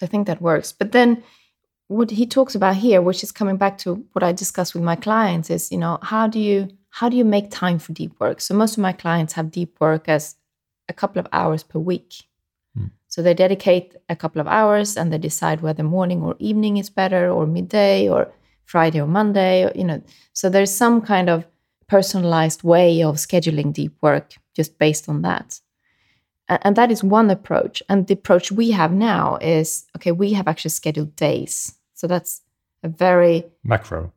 So 0.00 0.06
I 0.06 0.08
think 0.08 0.26
that 0.26 0.40
works. 0.40 0.72
But 0.72 0.92
then 0.92 1.22
what 1.88 2.10
he 2.10 2.24
talks 2.24 2.54
about 2.54 2.76
here, 2.76 3.02
which 3.02 3.22
is 3.22 3.30
coming 3.30 3.58
back 3.58 3.76
to 3.78 4.02
what 4.12 4.22
I 4.22 4.32
discuss 4.32 4.72
with 4.72 4.82
my 4.82 4.96
clients, 4.96 5.50
is 5.50 5.70
you 5.70 5.76
know 5.76 5.98
how 6.00 6.26
do 6.26 6.40
you 6.40 6.68
how 6.88 7.10
do 7.10 7.16
you 7.18 7.24
make 7.24 7.50
time 7.50 7.78
for 7.78 7.92
deep 7.92 8.18
work? 8.18 8.40
So 8.40 8.54
most 8.54 8.78
of 8.78 8.82
my 8.82 8.92
clients 8.92 9.34
have 9.34 9.50
deep 9.50 9.78
work 9.78 10.08
as 10.08 10.36
a 10.88 10.94
couple 10.94 11.20
of 11.20 11.28
hours 11.32 11.62
per 11.62 11.78
week, 11.78 12.14
hmm. 12.74 12.86
So 13.08 13.20
they 13.22 13.34
dedicate 13.34 13.94
a 14.08 14.16
couple 14.16 14.40
of 14.40 14.46
hours 14.46 14.96
and 14.96 15.12
they 15.12 15.18
decide 15.18 15.60
whether 15.60 15.82
morning 15.82 16.22
or 16.22 16.34
evening 16.38 16.78
is 16.78 16.88
better, 16.88 17.30
or 17.30 17.46
midday, 17.46 18.08
or 18.08 18.32
Friday 18.64 19.00
or 19.02 19.06
Monday. 19.06 19.64
Or, 19.64 19.72
you 19.74 19.84
know, 19.84 20.02
so 20.32 20.48
there's 20.48 20.74
some 20.74 21.02
kind 21.02 21.28
of 21.28 21.44
personalized 21.88 22.62
way 22.62 23.02
of 23.02 23.16
scheduling 23.16 23.74
deep 23.74 23.96
work 24.00 24.34
just 24.56 24.78
based 24.78 25.08
on 25.10 25.22
that. 25.22 25.60
And 26.50 26.74
that 26.76 26.90
is 26.90 27.04
one 27.04 27.30
approach. 27.30 27.82
And 27.88 28.06
the 28.06 28.14
approach 28.14 28.50
we 28.50 28.72
have 28.72 28.92
now 28.92 29.38
is 29.40 29.86
okay, 29.96 30.12
we 30.12 30.32
have 30.32 30.48
actually 30.48 30.72
scheduled 30.72 31.14
days. 31.16 31.76
So 31.94 32.06
that's 32.06 32.42
a 32.82 32.88
very 32.88 33.44
macro. 33.62 34.12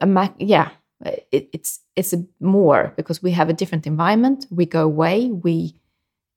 A 0.00 0.06
mac, 0.06 0.34
yeah, 0.38 0.70
it, 1.04 1.48
it's 1.52 1.80
it's 1.94 2.12
a 2.12 2.24
more 2.40 2.92
because 2.96 3.22
we 3.22 3.30
have 3.30 3.48
a 3.48 3.52
different 3.52 3.86
environment. 3.86 4.46
We 4.50 4.66
go 4.66 4.82
away. 4.82 5.28
We 5.28 5.76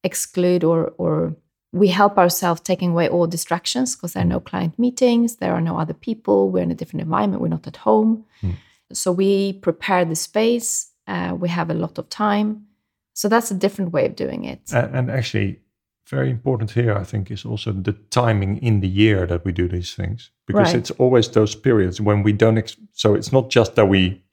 exclude 0.03 0.63
or 0.63 0.93
or 0.98 1.36
we 1.74 1.88
help 1.88 2.17
ourselves 2.17 2.62
taking 2.62 2.91
away 2.91 3.07
all 3.07 3.27
distractions 3.27 3.95
because 3.95 4.13
there 4.13 4.24
are 4.24 4.27
no 4.27 4.39
client 4.39 4.77
meetings, 4.77 5.38
there 5.38 5.53
are 5.53 5.62
no 5.62 5.77
other 5.77 5.93
people, 5.93 6.50
we're 6.50 6.63
in 6.63 6.71
a 6.71 6.75
different 6.75 7.01
environment, 7.01 7.41
we're 7.41 7.48
not 7.48 7.67
at 7.67 7.77
home. 7.77 8.25
Mm. 8.41 8.55
So 8.91 9.12
we 9.12 9.53
prepare 9.53 10.03
the 10.03 10.15
space, 10.15 10.91
uh, 11.07 11.36
we 11.39 11.48
have 11.48 11.69
a 11.69 11.74
lot 11.74 11.98
of 11.98 12.10
time. 12.10 12.67
So 13.22 13.30
that's 13.30 13.51
a 13.51 13.54
different 13.54 13.94
way 13.94 14.08
of 14.08 14.16
doing 14.16 14.46
it. 14.46 14.62
And, 14.74 14.96
and 14.96 15.12
actually, 15.12 15.60
very 16.08 16.32
important 16.32 16.72
here, 16.72 16.98
I 16.98 17.04
think, 17.04 17.30
is 17.30 17.46
also 17.46 17.72
the 17.72 17.94
timing 18.10 18.58
in 18.58 18.80
the 18.80 18.88
year 18.88 19.28
that 19.28 19.46
we 19.46 19.51
do 19.51 19.68
these 19.68 19.94
things 19.94 20.32
because 20.48 20.74
right. 20.74 20.75
it's 20.75 20.90
always 20.98 21.30
those 21.30 21.54
periods 21.54 22.01
when 22.01 22.24
we 22.24 22.34
don't. 22.34 22.58
Ex- 22.58 22.78
so 22.94 23.13
it's 23.13 23.32
not 23.32 23.51
just 23.51 23.75
that 23.75 23.86
we 23.86 24.24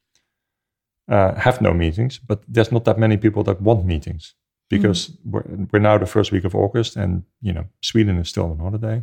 uh, 1.07 1.35
have 1.35 1.61
no 1.61 1.75
meetings, 1.75 2.19
but 2.19 2.41
there's 2.49 2.73
not 2.73 2.87
that 2.87 2.99
many 2.99 3.19
people 3.19 3.43
that 3.43 3.61
want 3.61 3.85
meetings 3.85 4.35
because 4.71 5.09
mm. 5.09 5.17
we're, 5.33 5.67
we're, 5.71 5.81
now 5.81 5.99
the 5.99 6.07
first 6.07 6.33
week 6.33 6.45
of 6.45 6.55
August, 6.55 6.97
and 6.97 7.25
you 7.43 7.53
know 7.53 7.67
Sweden 7.83 8.17
is 8.17 8.31
still 8.31 8.51
on 8.51 8.59
holiday. 8.59 9.03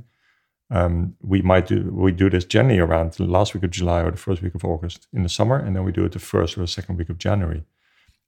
Um, 0.71 1.15
we 1.21 1.43
might 1.43 1.67
do 1.67 1.91
we 1.93 2.11
do 2.11 2.31
this 2.31 2.45
generally 2.45 2.79
around 2.79 3.13
the 3.13 3.25
last 3.25 3.53
week 3.53 3.63
of 3.63 3.69
July 3.69 4.01
or 4.01 4.09
the 4.09 4.17
first 4.17 4.41
week 4.41 4.55
of 4.55 4.65
August 4.65 5.07
in 5.13 5.21
the 5.21 5.29
summer, 5.29 5.57
and 5.57 5.75
then 5.75 5.83
we 5.83 5.91
do 5.91 6.05
it 6.05 6.13
the 6.13 6.19
first 6.33 6.57
or 6.57 6.61
the 6.61 6.67
second 6.67 6.97
week 6.97 7.09
of 7.09 7.19
January. 7.19 7.63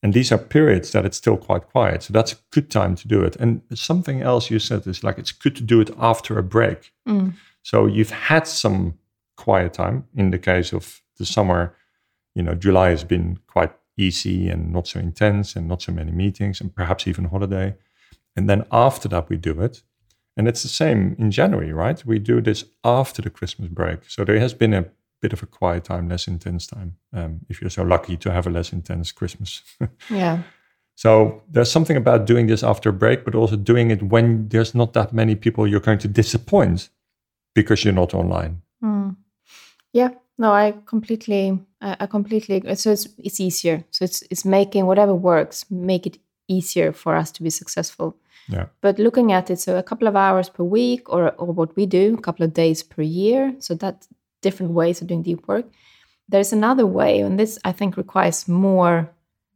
And 0.03 0.13
these 0.13 0.31
are 0.31 0.37
periods 0.37 0.91
that 0.91 1.05
it's 1.05 1.17
still 1.17 1.37
quite 1.37 1.67
quiet, 1.69 2.03
so 2.03 2.13
that's 2.13 2.33
a 2.33 2.37
good 2.51 2.69
time 2.69 2.95
to 2.95 3.07
do 3.07 3.23
it. 3.23 3.35
And 3.37 3.61
something 3.73 4.21
else 4.21 4.51
you 4.51 4.59
said 4.59 4.85
is 4.85 5.03
like 5.03 5.17
it's 5.17 5.31
good 5.31 5.55
to 5.55 5.63
do 5.63 5.81
it 5.81 5.89
after 5.97 6.37
a 6.37 6.43
break. 6.43 6.93
Mm. 7.07 7.33
So 7.63 7.87
you've 7.87 8.11
had 8.11 8.47
some 8.47 8.99
quiet 9.35 9.73
time. 9.73 10.05
In 10.15 10.31
the 10.31 10.39
case 10.39 10.71
of 10.71 11.01
the 11.17 11.25
summer, 11.25 11.75
you 12.35 12.43
know, 12.43 12.53
July 12.53 12.89
has 12.89 13.03
been 13.03 13.39
quite 13.47 13.73
easy 13.97 14.49
and 14.49 14.71
not 14.71 14.87
so 14.87 14.99
intense 14.99 15.55
and 15.55 15.67
not 15.67 15.81
so 15.81 15.91
many 15.91 16.11
meetings 16.11 16.61
and 16.61 16.73
perhaps 16.73 17.07
even 17.07 17.25
holiday. 17.25 17.75
And 18.35 18.47
then 18.47 18.65
after 18.71 19.07
that, 19.09 19.29
we 19.29 19.37
do 19.37 19.59
it. 19.61 19.81
And 20.37 20.47
it's 20.47 20.61
the 20.61 20.69
same 20.69 21.15
in 21.17 21.31
January, 21.31 21.73
right? 21.73 22.05
We 22.05 22.19
do 22.19 22.39
this 22.41 22.63
after 22.83 23.23
the 23.23 23.31
Christmas 23.31 23.69
break. 23.69 24.07
So 24.07 24.23
there 24.23 24.39
has 24.39 24.53
been 24.53 24.73
a 24.73 24.85
bit 25.27 25.33
of 25.33 25.43
a 25.43 25.57
quiet 25.59 25.83
time, 25.83 26.07
less 26.07 26.27
intense 26.27 26.67
time, 26.67 26.95
um, 27.13 27.41
if 27.49 27.59
you're 27.59 27.69
so 27.69 27.83
lucky 27.83 28.15
to 28.17 28.31
have 28.31 28.47
a 28.47 28.49
less 28.49 28.71
intense 28.71 29.11
Christmas. 29.11 29.61
yeah. 30.09 30.43
So 30.95 31.43
there's 31.51 31.71
something 31.71 31.97
about 31.97 32.25
doing 32.25 32.47
this 32.47 32.63
after 32.63 32.89
a 32.89 32.93
break, 32.93 33.25
but 33.25 33.35
also 33.35 33.57
doing 33.57 33.91
it 33.91 34.01
when 34.03 34.47
there's 34.47 34.73
not 34.73 34.93
that 34.93 35.11
many 35.11 35.35
people 35.35 35.67
you're 35.67 35.87
going 35.89 35.99
to 35.99 36.07
disappoint 36.07 36.89
because 37.53 37.83
you're 37.83 38.01
not 38.03 38.13
online. 38.13 38.61
Mm. 38.81 39.17
Yeah, 39.91 40.11
no, 40.37 40.53
I 40.53 40.73
completely, 40.85 41.59
I 41.81 42.05
completely. 42.07 42.55
Agree. 42.57 42.75
So 42.75 42.91
it's 42.91 43.07
it's 43.17 43.39
easier. 43.39 43.83
So 43.91 44.05
it's 44.05 44.23
it's 44.31 44.45
making 44.45 44.85
whatever 44.85 45.13
works, 45.13 45.65
make 45.69 46.07
it 46.07 46.17
easier 46.47 46.93
for 46.93 47.15
us 47.15 47.31
to 47.31 47.43
be 47.43 47.49
successful. 47.49 48.15
Yeah. 48.49 48.67
But 48.81 48.97
looking 48.97 49.33
at 49.33 49.49
it, 49.49 49.59
so 49.59 49.77
a 49.77 49.83
couple 49.83 50.07
of 50.07 50.15
hours 50.15 50.49
per 50.49 50.63
week, 50.63 51.09
or 51.09 51.33
or 51.37 51.53
what 51.53 51.75
we 51.75 51.85
do, 51.85 52.15
a 52.17 52.21
couple 52.21 52.45
of 52.45 52.53
days 52.53 52.83
per 52.83 53.03
year. 53.03 53.55
So 53.59 53.75
that's 53.75 54.07
different 54.41 54.73
ways 54.73 55.01
of 55.01 55.07
doing 55.07 55.23
deep 55.23 55.47
work. 55.47 55.65
There's 56.29 56.53
another 56.53 56.85
way, 56.85 57.19
and 57.21 57.39
this 57.39 57.57
I 57.63 57.71
think 57.71 57.97
requires 57.97 58.47
more 58.47 59.09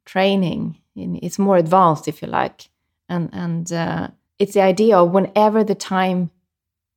training. 0.06 0.78
It's 0.96 1.40
more 1.40 1.58
advanced, 1.58 2.08
if 2.08 2.22
you 2.22 2.28
like, 2.28 2.70
and 3.10 3.30
and 3.34 3.72
uh, 3.72 4.08
it's 4.40 4.54
the 4.54 4.62
idea 4.62 4.98
of 4.98 5.12
whenever 5.12 5.64
the 5.64 5.76
time 5.76 6.32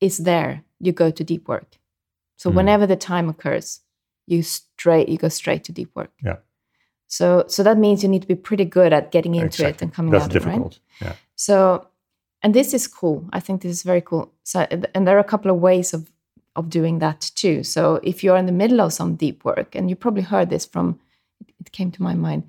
is 0.00 0.18
there, 0.18 0.64
you 0.80 0.92
go 0.92 1.10
to 1.10 1.24
deep 1.24 1.48
work. 1.48 1.78
So 2.36 2.50
mm. 2.50 2.54
whenever 2.54 2.86
the 2.86 2.96
time 2.96 3.28
occurs, 3.28 3.80
you 4.26 4.42
straight 4.42 5.08
you 5.08 5.18
go 5.18 5.28
straight 5.28 5.64
to 5.64 5.72
deep 5.72 5.90
work. 5.94 6.12
Yeah. 6.22 6.36
So 7.08 7.44
so 7.48 7.62
that 7.62 7.78
means 7.78 8.02
you 8.02 8.08
need 8.08 8.22
to 8.22 8.28
be 8.28 8.34
pretty 8.34 8.64
good 8.64 8.92
at 8.92 9.12
getting 9.12 9.34
into 9.34 9.46
exactly. 9.46 9.70
it 9.70 9.82
and 9.82 9.94
coming 9.94 10.12
That's 10.12 10.24
out 10.24 10.30
difficult. 10.30 10.56
of 10.56 10.72
it, 10.72 11.04
right? 11.04 11.10
Yeah. 11.10 11.16
So 11.36 11.88
and 12.42 12.54
this 12.54 12.74
is 12.74 12.86
cool. 12.86 13.28
I 13.32 13.40
think 13.40 13.62
this 13.62 13.72
is 13.72 13.82
very 13.82 14.00
cool. 14.00 14.32
So 14.42 14.66
and 14.94 15.06
there 15.06 15.16
are 15.16 15.20
a 15.20 15.24
couple 15.32 15.50
of 15.50 15.58
ways 15.58 15.94
of 15.94 16.10
of 16.56 16.70
doing 16.70 16.98
that 17.00 17.30
too. 17.34 17.64
So 17.64 18.00
if 18.02 18.22
you're 18.22 18.36
in 18.36 18.46
the 18.46 18.52
middle 18.52 18.80
of 18.80 18.92
some 18.92 19.16
deep 19.16 19.44
work, 19.44 19.74
and 19.74 19.90
you 19.90 19.96
probably 19.96 20.22
heard 20.22 20.50
this 20.50 20.64
from 20.64 20.98
it 21.60 21.72
came 21.72 21.90
to 21.92 22.02
my 22.02 22.14
mind 22.14 22.44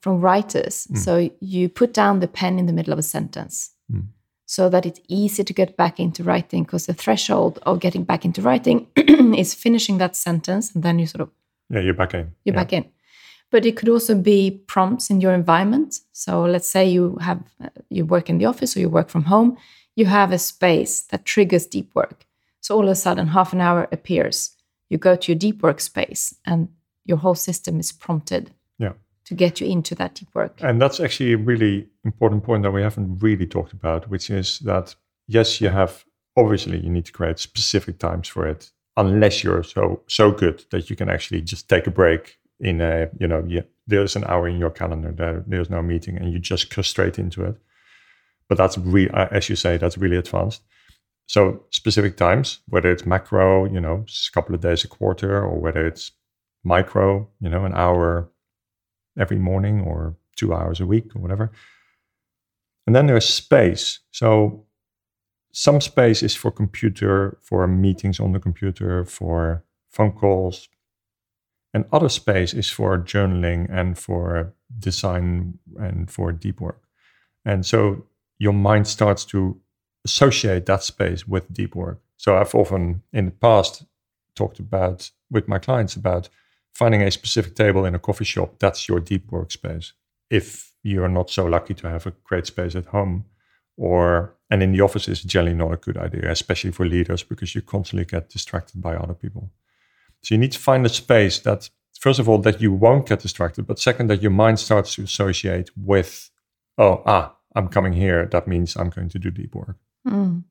from 0.00 0.20
writers. 0.20 0.86
Mm. 0.92 0.98
So 0.98 1.30
you 1.40 1.68
put 1.68 1.92
down 1.92 2.20
the 2.20 2.28
pen 2.28 2.58
in 2.58 2.66
the 2.66 2.72
middle 2.72 2.92
of 2.92 2.98
a 2.98 3.02
sentence. 3.02 3.70
Mm 3.92 4.06
so 4.50 4.68
that 4.68 4.84
it's 4.84 4.98
easy 5.06 5.44
to 5.44 5.52
get 5.52 5.76
back 5.76 6.00
into 6.00 6.24
writing 6.24 6.64
because 6.64 6.86
the 6.86 6.92
threshold 6.92 7.60
of 7.62 7.78
getting 7.78 8.02
back 8.02 8.24
into 8.24 8.42
writing 8.42 8.84
is 9.36 9.54
finishing 9.54 9.98
that 9.98 10.16
sentence 10.16 10.74
and 10.74 10.82
then 10.82 10.98
you 10.98 11.06
sort 11.06 11.20
of 11.20 11.30
yeah 11.68 11.78
you're 11.78 11.94
back 11.94 12.14
in 12.14 12.32
you're 12.44 12.52
yeah. 12.52 12.60
back 12.60 12.72
in 12.72 12.84
but 13.52 13.64
it 13.64 13.76
could 13.76 13.88
also 13.88 14.12
be 14.16 14.50
prompts 14.66 15.08
in 15.08 15.20
your 15.20 15.32
environment 15.32 16.00
so 16.12 16.42
let's 16.42 16.68
say 16.68 16.84
you 16.84 17.16
have 17.20 17.40
uh, 17.62 17.68
you 17.90 18.04
work 18.04 18.28
in 18.28 18.38
the 18.38 18.44
office 18.44 18.76
or 18.76 18.80
you 18.80 18.88
work 18.88 19.08
from 19.08 19.22
home 19.22 19.56
you 19.94 20.06
have 20.06 20.32
a 20.32 20.38
space 20.38 21.02
that 21.02 21.24
triggers 21.24 21.64
deep 21.66 21.88
work 21.94 22.26
so 22.60 22.76
all 22.76 22.84
of 22.84 22.90
a 22.90 22.94
sudden 22.94 23.28
half 23.28 23.52
an 23.52 23.60
hour 23.60 23.88
appears 23.92 24.56
you 24.88 24.98
go 24.98 25.16
to 25.16 25.32
your 25.32 25.38
deep 25.38 25.62
work 25.62 25.80
space 25.80 26.34
and 26.44 26.68
your 27.04 27.18
whole 27.18 27.34
system 27.34 27.80
is 27.80 27.92
prompted 27.92 28.52
yeah 28.78 28.92
to 29.30 29.34
get 29.36 29.60
you 29.60 29.66
into 29.68 29.94
that 29.94 30.16
deep 30.16 30.28
work. 30.34 30.58
And 30.60 30.82
that's 30.82 30.98
actually 30.98 31.32
a 31.34 31.36
really 31.36 31.86
important 32.04 32.42
point 32.42 32.64
that 32.64 32.72
we 32.72 32.82
haven't 32.82 33.20
really 33.20 33.46
talked 33.46 33.72
about, 33.72 34.08
which 34.10 34.28
is 34.28 34.58
that 34.60 34.96
yes, 35.28 35.60
you 35.60 35.68
have 35.68 36.04
obviously 36.36 36.80
you 36.80 36.90
need 36.90 37.04
to 37.04 37.12
create 37.12 37.38
specific 37.38 38.00
times 38.00 38.26
for 38.26 38.44
it, 38.48 38.72
unless 38.96 39.44
you're 39.44 39.62
so 39.62 40.02
so 40.08 40.32
good 40.32 40.64
that 40.72 40.90
you 40.90 40.96
can 40.96 41.08
actually 41.08 41.42
just 41.42 41.68
take 41.68 41.86
a 41.86 41.92
break 41.92 42.38
in 42.58 42.80
a 42.80 43.08
you 43.20 43.28
know 43.28 43.44
yeah, 43.46 43.62
there's 43.86 44.16
an 44.16 44.24
hour 44.24 44.48
in 44.48 44.58
your 44.58 44.70
calendar 44.70 45.12
there 45.12 45.44
there's 45.46 45.70
no 45.70 45.80
meeting 45.80 46.16
and 46.16 46.32
you 46.32 46.40
just 46.40 46.74
go 46.74 46.82
straight 46.82 47.16
into 47.16 47.44
it. 47.44 47.56
But 48.48 48.58
that's 48.58 48.76
really 48.78 49.12
uh, 49.12 49.28
as 49.30 49.48
you 49.48 49.54
say 49.54 49.76
that's 49.76 49.96
really 49.96 50.16
advanced. 50.16 50.62
So 51.30 51.64
specific 51.70 52.16
times, 52.16 52.58
whether 52.66 52.90
it's 52.90 53.06
macro, 53.06 53.64
you 53.64 53.80
know, 53.80 54.04
a 54.04 54.32
couple 54.34 54.52
of 54.52 54.62
days 54.62 54.82
a 54.82 54.88
quarter, 54.88 55.44
or 55.44 55.60
whether 55.60 55.86
it's 55.86 56.10
micro, 56.64 57.28
you 57.40 57.48
know, 57.48 57.64
an 57.64 57.72
hour 57.72 58.28
every 59.16 59.38
morning 59.38 59.80
or 59.82 60.16
two 60.34 60.52
hours 60.52 60.80
a 60.80 60.86
week 60.86 61.14
or 61.14 61.22
whatever. 61.22 61.52
And 62.84 62.96
then 62.96 63.06
there's 63.06 63.28
space. 63.28 64.00
So 64.10 64.66
some 65.52 65.80
space 65.80 66.24
is 66.24 66.34
for 66.34 66.50
computer, 66.50 67.38
for 67.42 67.64
meetings 67.68 68.18
on 68.18 68.32
the 68.32 68.40
computer, 68.40 69.04
for 69.04 69.62
phone 69.88 70.10
calls. 70.10 70.68
And 71.72 71.84
other 71.92 72.08
space 72.08 72.52
is 72.54 72.72
for 72.72 72.98
journaling 72.98 73.68
and 73.70 73.96
for 73.96 74.52
design 74.80 75.60
and 75.78 76.10
for 76.10 76.32
deep 76.32 76.60
work. 76.60 76.82
And 77.44 77.64
so 77.64 78.04
your 78.40 78.52
mind 78.52 78.88
starts 78.88 79.24
to 79.26 79.60
associate 80.04 80.66
that 80.66 80.82
space 80.82 81.26
with 81.26 81.52
deep 81.52 81.74
work. 81.74 82.00
So 82.16 82.36
I've 82.36 82.54
often 82.54 83.02
in 83.12 83.26
the 83.26 83.30
past 83.30 83.84
talked 84.34 84.58
about 84.58 85.10
with 85.30 85.48
my 85.48 85.58
clients 85.58 85.96
about 85.96 86.28
finding 86.72 87.02
a 87.02 87.10
specific 87.10 87.54
table 87.54 87.84
in 87.84 87.94
a 87.94 87.98
coffee 87.98 88.24
shop, 88.24 88.58
that's 88.58 88.88
your 88.88 89.00
deep 89.00 89.30
work 89.30 89.50
space. 89.50 89.92
If 90.30 90.72
you're 90.82 91.08
not 91.08 91.30
so 91.30 91.44
lucky 91.44 91.74
to 91.74 91.88
have 91.88 92.06
a 92.06 92.14
great 92.24 92.46
space 92.46 92.74
at 92.74 92.86
home, 92.86 93.26
or 93.76 94.34
and 94.50 94.62
in 94.62 94.72
the 94.72 94.80
office 94.80 95.08
is 95.08 95.22
generally 95.22 95.56
not 95.56 95.72
a 95.72 95.76
good 95.76 95.96
idea, 95.96 96.30
especially 96.30 96.72
for 96.72 96.86
leaders 96.86 97.22
because 97.22 97.54
you 97.54 97.62
constantly 97.62 98.04
get 98.04 98.28
distracted 98.28 98.80
by 98.80 98.94
other 98.96 99.14
people. 99.14 99.50
So 100.22 100.34
you 100.34 100.38
need 100.38 100.52
to 100.52 100.58
find 100.58 100.84
a 100.84 100.88
space 100.88 101.38
that, 101.40 101.70
first 101.98 102.18
of 102.18 102.28
all, 102.28 102.38
that 102.38 102.60
you 102.60 102.72
won't 102.72 103.08
get 103.08 103.20
distracted, 103.20 103.66
but 103.66 103.78
second, 103.78 104.08
that 104.08 104.22
your 104.22 104.32
mind 104.32 104.58
starts 104.58 104.94
to 104.94 105.02
associate 105.02 105.70
with, 105.76 106.30
oh, 106.76 107.02
ah, 107.06 107.36
I'm 107.54 107.68
coming 107.68 107.92
here. 107.92 108.26
That 108.26 108.46
means 108.46 108.76
I'm 108.76 108.90
going 108.90 109.08
to 109.10 109.18
do 109.18 109.30
deep 109.30 109.54
work. 109.54 109.76
Mm. 110.06 110.44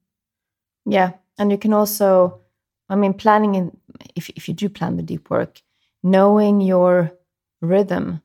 Yeah, 0.85 1.13
and 1.37 1.51
you 1.51 1.57
can 1.57 1.73
also, 1.73 2.41
I 2.89 2.95
mean, 2.95 3.13
planning 3.13 3.55
in 3.55 3.77
if 4.15 4.29
if 4.29 4.47
you 4.47 4.53
do 4.53 4.69
plan 4.69 4.97
the 4.97 5.03
deep 5.03 5.29
work, 5.29 5.61
knowing 6.03 6.61
your 6.61 7.11
rhythm. 7.61 8.21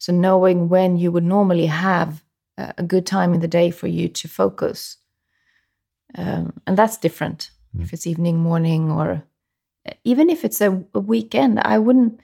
So, 0.00 0.12
knowing 0.12 0.68
when 0.68 0.96
you 0.96 1.10
would 1.10 1.24
normally 1.24 1.66
have 1.66 2.22
a 2.58 2.82
good 2.82 3.06
time 3.06 3.34
in 3.34 3.40
the 3.40 3.48
day 3.48 3.70
for 3.70 3.86
you 3.86 4.08
to 4.08 4.28
focus. 4.28 4.96
Um, 6.16 6.54
and 6.66 6.76
that's 6.76 6.96
different 6.96 7.50
mm. 7.76 7.82
if 7.82 7.92
it's 7.92 8.06
evening, 8.06 8.38
morning, 8.38 8.90
or 8.90 9.22
even 10.04 10.28
if 10.30 10.44
it's 10.44 10.60
a, 10.60 10.82
a 10.94 11.00
weekend. 11.00 11.60
I 11.60 11.78
wouldn't, 11.78 12.20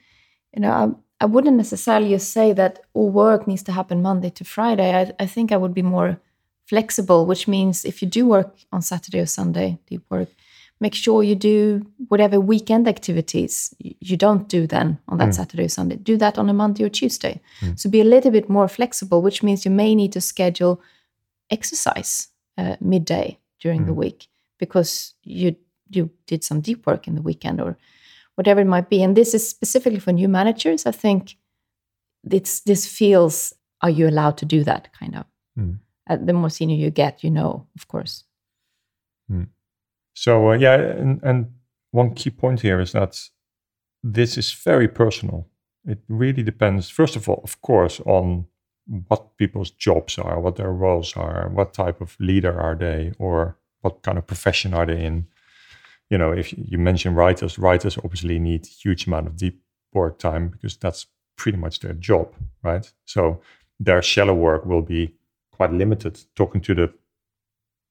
you 0.55 0.63
know, 0.63 0.73
I, 1.21 1.25
I, 1.25 1.27
wouldn't 1.27 1.57
necessarily 1.57 2.19
say 2.19 2.53
that 2.53 2.81
all 2.95 3.11
work 3.11 3.47
needs 3.47 3.63
to 3.65 3.73
happen 3.73 4.03
Monday 4.03 4.31
to 4.31 4.45
Friday. 4.45 4.95
I, 4.95 5.13
I 5.23 5.27
think 5.27 5.53
I 5.53 5.57
would 5.57 5.75
be 5.75 5.83
more 5.83 6.19
flexible, 6.67 7.27
which 7.27 7.47
means 7.47 7.85
if 7.85 8.03
you 8.03 8.09
do 8.09 8.27
work 8.27 8.57
on 8.73 8.83
Saturday 8.83 9.21
or 9.21 9.27
Sunday, 9.27 9.79
deep 9.87 10.05
work, 10.11 10.29
make 10.81 10.95
sure 10.95 11.23
you 11.23 11.35
do 11.35 11.87
whatever 12.09 12.41
weekend 12.41 12.89
activities 12.89 13.75
you 13.79 14.17
don't 14.17 14.49
do 14.49 14.67
then 14.67 14.99
on 15.09 15.19
that 15.19 15.31
mm. 15.31 15.35
Saturday 15.35 15.65
or 15.65 15.69
Sunday. 15.69 15.97
Do 15.97 16.17
that 16.17 16.39
on 16.39 16.49
a 16.49 16.53
Monday 16.53 16.85
or 16.85 16.89
Tuesday. 16.89 17.41
Mm. 17.61 17.79
So 17.79 17.89
be 17.89 18.01
a 18.01 18.05
little 18.05 18.31
bit 18.31 18.49
more 18.49 18.69
flexible, 18.69 19.23
which 19.23 19.43
means 19.43 19.65
you 19.65 19.71
may 19.71 19.95
need 19.95 20.13
to 20.13 20.21
schedule 20.21 20.81
exercise 21.51 22.29
uh, 22.59 22.77
midday 22.81 23.39
during 23.61 23.83
mm. 23.83 23.87
the 23.87 23.95
week 23.95 24.29
because 24.59 25.15
you 25.23 25.57
you 25.91 26.11
did 26.27 26.43
some 26.43 26.61
deep 26.61 26.87
work 26.87 27.07
in 27.07 27.15
the 27.15 27.23
weekend 27.23 27.61
or 27.61 27.77
whatever 28.35 28.61
it 28.61 28.67
might 28.67 28.89
be. 28.89 29.03
And 29.03 29.17
this 29.17 29.35
is 29.35 29.49
specifically 29.49 30.01
for 30.01 30.13
new 30.13 30.29
managers. 30.29 30.87
I 30.87 30.93
think 30.93 31.37
it's 32.31 32.61
this 32.61 32.87
feels 32.87 33.53
are 33.81 33.91
you 33.91 34.09
allowed 34.09 34.39
to 34.39 34.47
do 34.47 34.65
that 34.65 34.93
kind 34.99 35.15
of. 35.15 35.25
Uh, 36.09 36.17
the 36.17 36.33
more 36.33 36.51
senior 36.51 36.77
you 36.77 36.91
get, 36.91 37.25
you 37.25 37.31
know, 37.31 37.67
of 37.77 37.89
course. 37.89 38.25
Mm. 39.31 39.49
So 40.15 40.51
uh, 40.51 40.55
yeah, 40.55 40.75
and, 40.75 41.21
and 41.23 41.53
one 41.91 42.15
key 42.15 42.31
point 42.31 42.61
here 42.61 42.81
is 42.81 42.93
that 42.93 43.21
this 44.03 44.37
is 44.37 44.53
very 44.53 44.89
personal. 44.89 45.49
It 45.87 46.01
really 46.09 46.43
depends, 46.43 46.91
first 46.91 47.17
of 47.17 47.29
all, 47.29 47.41
of 47.43 47.61
course, 47.63 48.01
on 48.05 48.47
what 49.09 49.37
people's 49.39 49.71
jobs 49.71 50.19
are, 50.19 50.41
what 50.41 50.57
their 50.57 50.73
roles 50.73 51.17
are, 51.17 51.49
what 51.49 51.73
type 51.73 52.01
of 52.01 52.17
leader 52.21 52.59
are 52.61 52.75
they, 52.75 53.13
or 53.19 53.57
what 53.81 54.03
kind 54.03 54.19
of 54.19 54.27
profession 54.27 54.75
are 54.75 54.87
they 54.87 55.05
in. 55.05 55.27
You 56.11 56.19
know, 56.19 56.33
if 56.33 56.53
you 56.57 56.79
mention 56.79 57.15
writers, 57.15 57.59
writers 57.59 57.97
obviously 57.97 58.39
need 58.39 58.67
huge 58.67 59.07
amount 59.07 59.27
of 59.27 59.37
deep 59.37 59.63
work 59.93 60.19
time 60.19 60.49
because 60.49 60.77
that's 60.77 61.07
pretty 61.37 61.59
much 61.59 61.81
their 61.81 61.95
job, 61.95 62.35
right? 62.63 62.91
So 63.05 63.41
their 63.81 64.03
shallow 64.03 64.35
work 64.35 64.67
will 64.67 64.83
be 64.83 65.15
quite 65.57 65.73
limited, 65.73 66.21
talking 66.35 66.61
to 66.63 66.75
the 66.75 66.93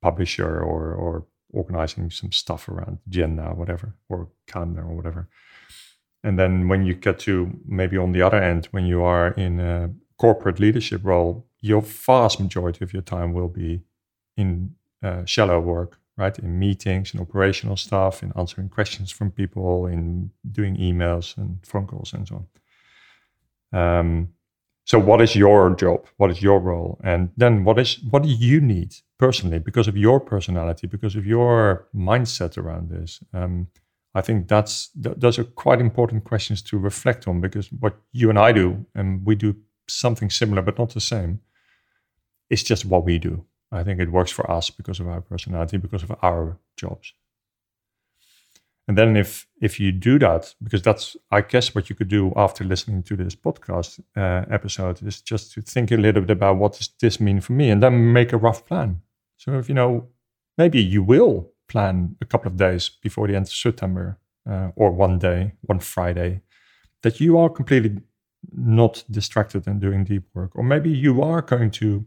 publisher 0.02 0.60
or 0.60 0.94
or 0.94 1.26
organizing 1.54 2.10
some 2.10 2.32
stuff 2.32 2.68
around 2.68 2.98
Jenna, 3.08 3.52
or 3.52 3.56
whatever, 3.56 3.96
or 4.10 4.28
calendar 4.48 4.82
or 4.82 4.96
whatever. 4.96 5.28
And 6.24 6.40
then 6.40 6.68
when 6.68 6.86
you 6.86 6.96
get 6.96 7.20
to 7.20 7.60
maybe 7.66 7.98
on 7.98 8.12
the 8.12 8.22
other 8.22 8.42
end, 8.42 8.68
when 8.72 8.86
you 8.86 9.04
are 9.04 9.34
in 9.34 9.60
a 9.60 9.92
corporate 10.18 10.60
leadership 10.60 11.02
role, 11.04 11.46
your 11.60 11.82
vast 11.82 12.40
majority 12.40 12.84
of 12.84 12.94
your 12.94 13.02
time 13.04 13.34
will 13.34 13.50
be 13.50 13.82
in 14.36 14.76
uh, 15.04 15.26
shallow 15.26 15.60
work, 15.60 16.00
right? 16.18 16.40
In 16.40 16.58
meetings, 16.58 17.14
in 17.14 17.20
operational 17.20 17.78
stuff, 17.78 18.24
in 18.24 18.32
answering 18.36 18.70
questions 18.70 19.12
from 19.12 19.32
people, 19.32 19.86
in 19.86 20.32
doing 20.52 20.78
emails 20.78 21.38
and 21.38 21.60
phone 21.66 21.88
calls 21.88 22.14
and 22.14 22.28
so 22.28 22.48
on. 23.74 23.80
Um, 23.80 24.30
so 24.86 25.00
what 25.00 25.22
is 25.22 25.36
your 25.36 25.76
job? 25.76 26.06
What 26.18 26.30
is 26.30 26.42
your 26.42 26.60
role? 26.60 27.00
And 27.04 27.30
then 27.38 27.64
what 27.64 27.80
is 27.80 28.00
what 28.10 28.24
do 28.24 28.30
you 28.30 28.60
need 28.60 28.96
personally 29.18 29.60
because 29.60 29.88
of 29.88 29.96
your 29.96 30.20
personality 30.20 30.88
because 30.88 31.16
of 31.16 31.26
your 31.26 31.88
mindset 31.96 32.58
around 32.58 32.90
this? 32.90 33.22
Um, 33.34 33.68
i 34.16 34.22
think 34.22 34.48
that's 34.48 34.90
th- 35.04 35.16
those 35.18 35.40
are 35.40 35.44
quite 35.44 35.82
important 35.82 36.24
questions 36.24 36.62
to 36.62 36.78
reflect 36.78 37.28
on 37.28 37.42
because 37.42 37.72
what 37.80 37.96
you 38.12 38.30
and 38.30 38.38
i 38.38 38.52
do 38.52 38.86
and 38.94 39.26
we 39.26 39.34
do 39.34 39.56
something 39.88 40.30
similar 40.30 40.62
but 40.62 40.78
not 40.78 40.94
the 40.94 41.02
same. 41.02 41.40
It's 42.50 42.64
just 42.64 42.86
what 42.86 43.06
we 43.06 43.20
do. 43.20 43.46
I 43.72 43.84
think 43.84 44.00
it 44.00 44.12
works 44.12 44.32
for 44.32 44.50
us 44.50 44.70
because 44.70 45.00
of 45.00 45.08
our 45.08 45.22
personality 45.22 45.78
because 45.78 46.04
of 46.04 46.12
our 46.22 46.60
jobs 46.78 47.14
and 48.88 48.98
then 48.98 49.16
if 49.16 49.48
if 49.62 49.80
you 49.80 49.92
do 49.92 50.20
that, 50.20 50.56
because 50.62 50.82
that's 50.82 51.16
I 51.32 51.42
guess 51.42 51.74
what 51.74 51.90
you 51.90 51.96
could 51.96 52.10
do 52.10 52.34
after 52.36 52.66
listening 52.66 53.04
to 53.04 53.16
this 53.16 53.36
podcast 53.36 54.00
uh, 54.18 54.46
episode 54.54 55.02
is 55.08 55.22
just 55.22 55.54
to 55.54 55.62
think 55.62 55.92
a 55.92 55.98
little 55.98 56.22
bit 56.22 56.32
about 56.32 56.58
what 56.58 56.74
does 56.74 56.90
this 57.00 57.20
mean 57.20 57.42
for 57.42 57.54
me, 57.54 57.70
and 57.70 57.82
then 57.82 58.14
make 58.14 58.34
a 58.34 58.38
rough 58.38 58.66
plan. 58.66 59.02
So 59.38 59.58
if 59.58 59.70
you 59.70 59.76
know, 59.76 60.08
maybe 60.58 60.82
you 60.82 61.04
will 61.04 61.50
plan 61.68 62.16
a 62.22 62.26
couple 62.26 62.52
of 62.52 62.58
days 62.58 62.90
before 62.90 63.28
the 63.28 63.36
end 63.36 63.48
of 63.48 63.54
September, 63.54 64.18
uh, 64.50 64.70
or 64.76 64.92
one 64.92 65.18
day, 65.20 65.54
one 65.62 65.80
Friday, 65.80 66.42
that 67.02 67.20
you 67.20 67.38
are 67.38 67.50
completely 67.50 68.02
not 68.52 69.04
distracted 69.10 69.68
and 69.68 69.80
doing 69.80 70.04
deep 70.04 70.24
work, 70.34 70.52
or 70.56 70.64
maybe 70.64 70.90
you 70.90 71.22
are 71.22 71.42
going 71.42 71.72
to 71.72 72.06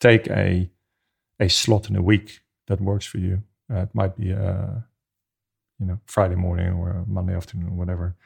take 0.00 0.26
a 0.28 0.70
a 1.38 1.48
slot 1.48 1.90
in 1.90 1.96
a 1.96 2.02
week 2.02 2.40
that 2.66 2.80
works 2.80 3.04
for 3.06 3.18
you. 3.18 3.42
Uh, 3.70 3.82
it 3.82 3.94
might 3.94 4.16
be 4.16 4.30
a 4.30 4.86
you 5.78 5.86
know 5.86 5.98
Friday 6.06 6.36
morning 6.36 6.72
or 6.72 7.04
Monday 7.06 7.34
afternoon 7.34 7.68
or 7.68 7.76
whatever, 7.76 8.16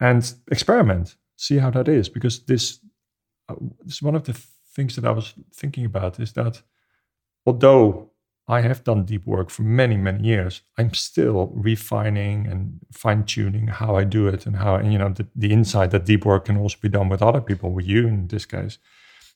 and 0.00 0.34
experiment, 0.50 1.16
see 1.36 1.58
how 1.58 1.70
that 1.70 1.88
is. 1.88 2.08
Because 2.08 2.44
this, 2.44 2.80
uh, 3.48 3.54
this 3.84 3.96
is 3.96 4.02
one 4.02 4.14
of 4.14 4.24
the 4.24 4.34
things 4.74 4.96
that 4.96 5.04
I 5.04 5.10
was 5.10 5.34
thinking 5.54 5.84
about 5.84 6.20
is 6.20 6.32
that 6.32 6.62
although 7.46 8.10
I 8.48 8.60
have 8.60 8.84
done 8.84 9.04
deep 9.04 9.26
work 9.26 9.50
for 9.50 9.62
many 9.62 9.96
many 9.96 10.24
years, 10.24 10.62
I'm 10.78 10.94
still 10.94 11.52
refining 11.54 12.46
and 12.46 12.80
fine 12.92 13.24
tuning 13.24 13.68
how 13.68 13.96
I 13.96 14.04
do 14.04 14.28
it 14.28 14.46
and 14.46 14.56
how 14.56 14.76
and 14.76 14.92
you 14.92 14.98
know 14.98 15.10
the, 15.10 15.26
the 15.34 15.52
insight 15.52 15.90
that 15.90 16.04
deep 16.04 16.24
work 16.24 16.46
can 16.46 16.56
also 16.56 16.76
be 16.80 16.88
done 16.88 17.08
with 17.08 17.22
other 17.22 17.40
people, 17.40 17.72
with 17.72 17.86
you 17.86 18.06
in 18.06 18.28
this 18.28 18.46
case 18.46 18.78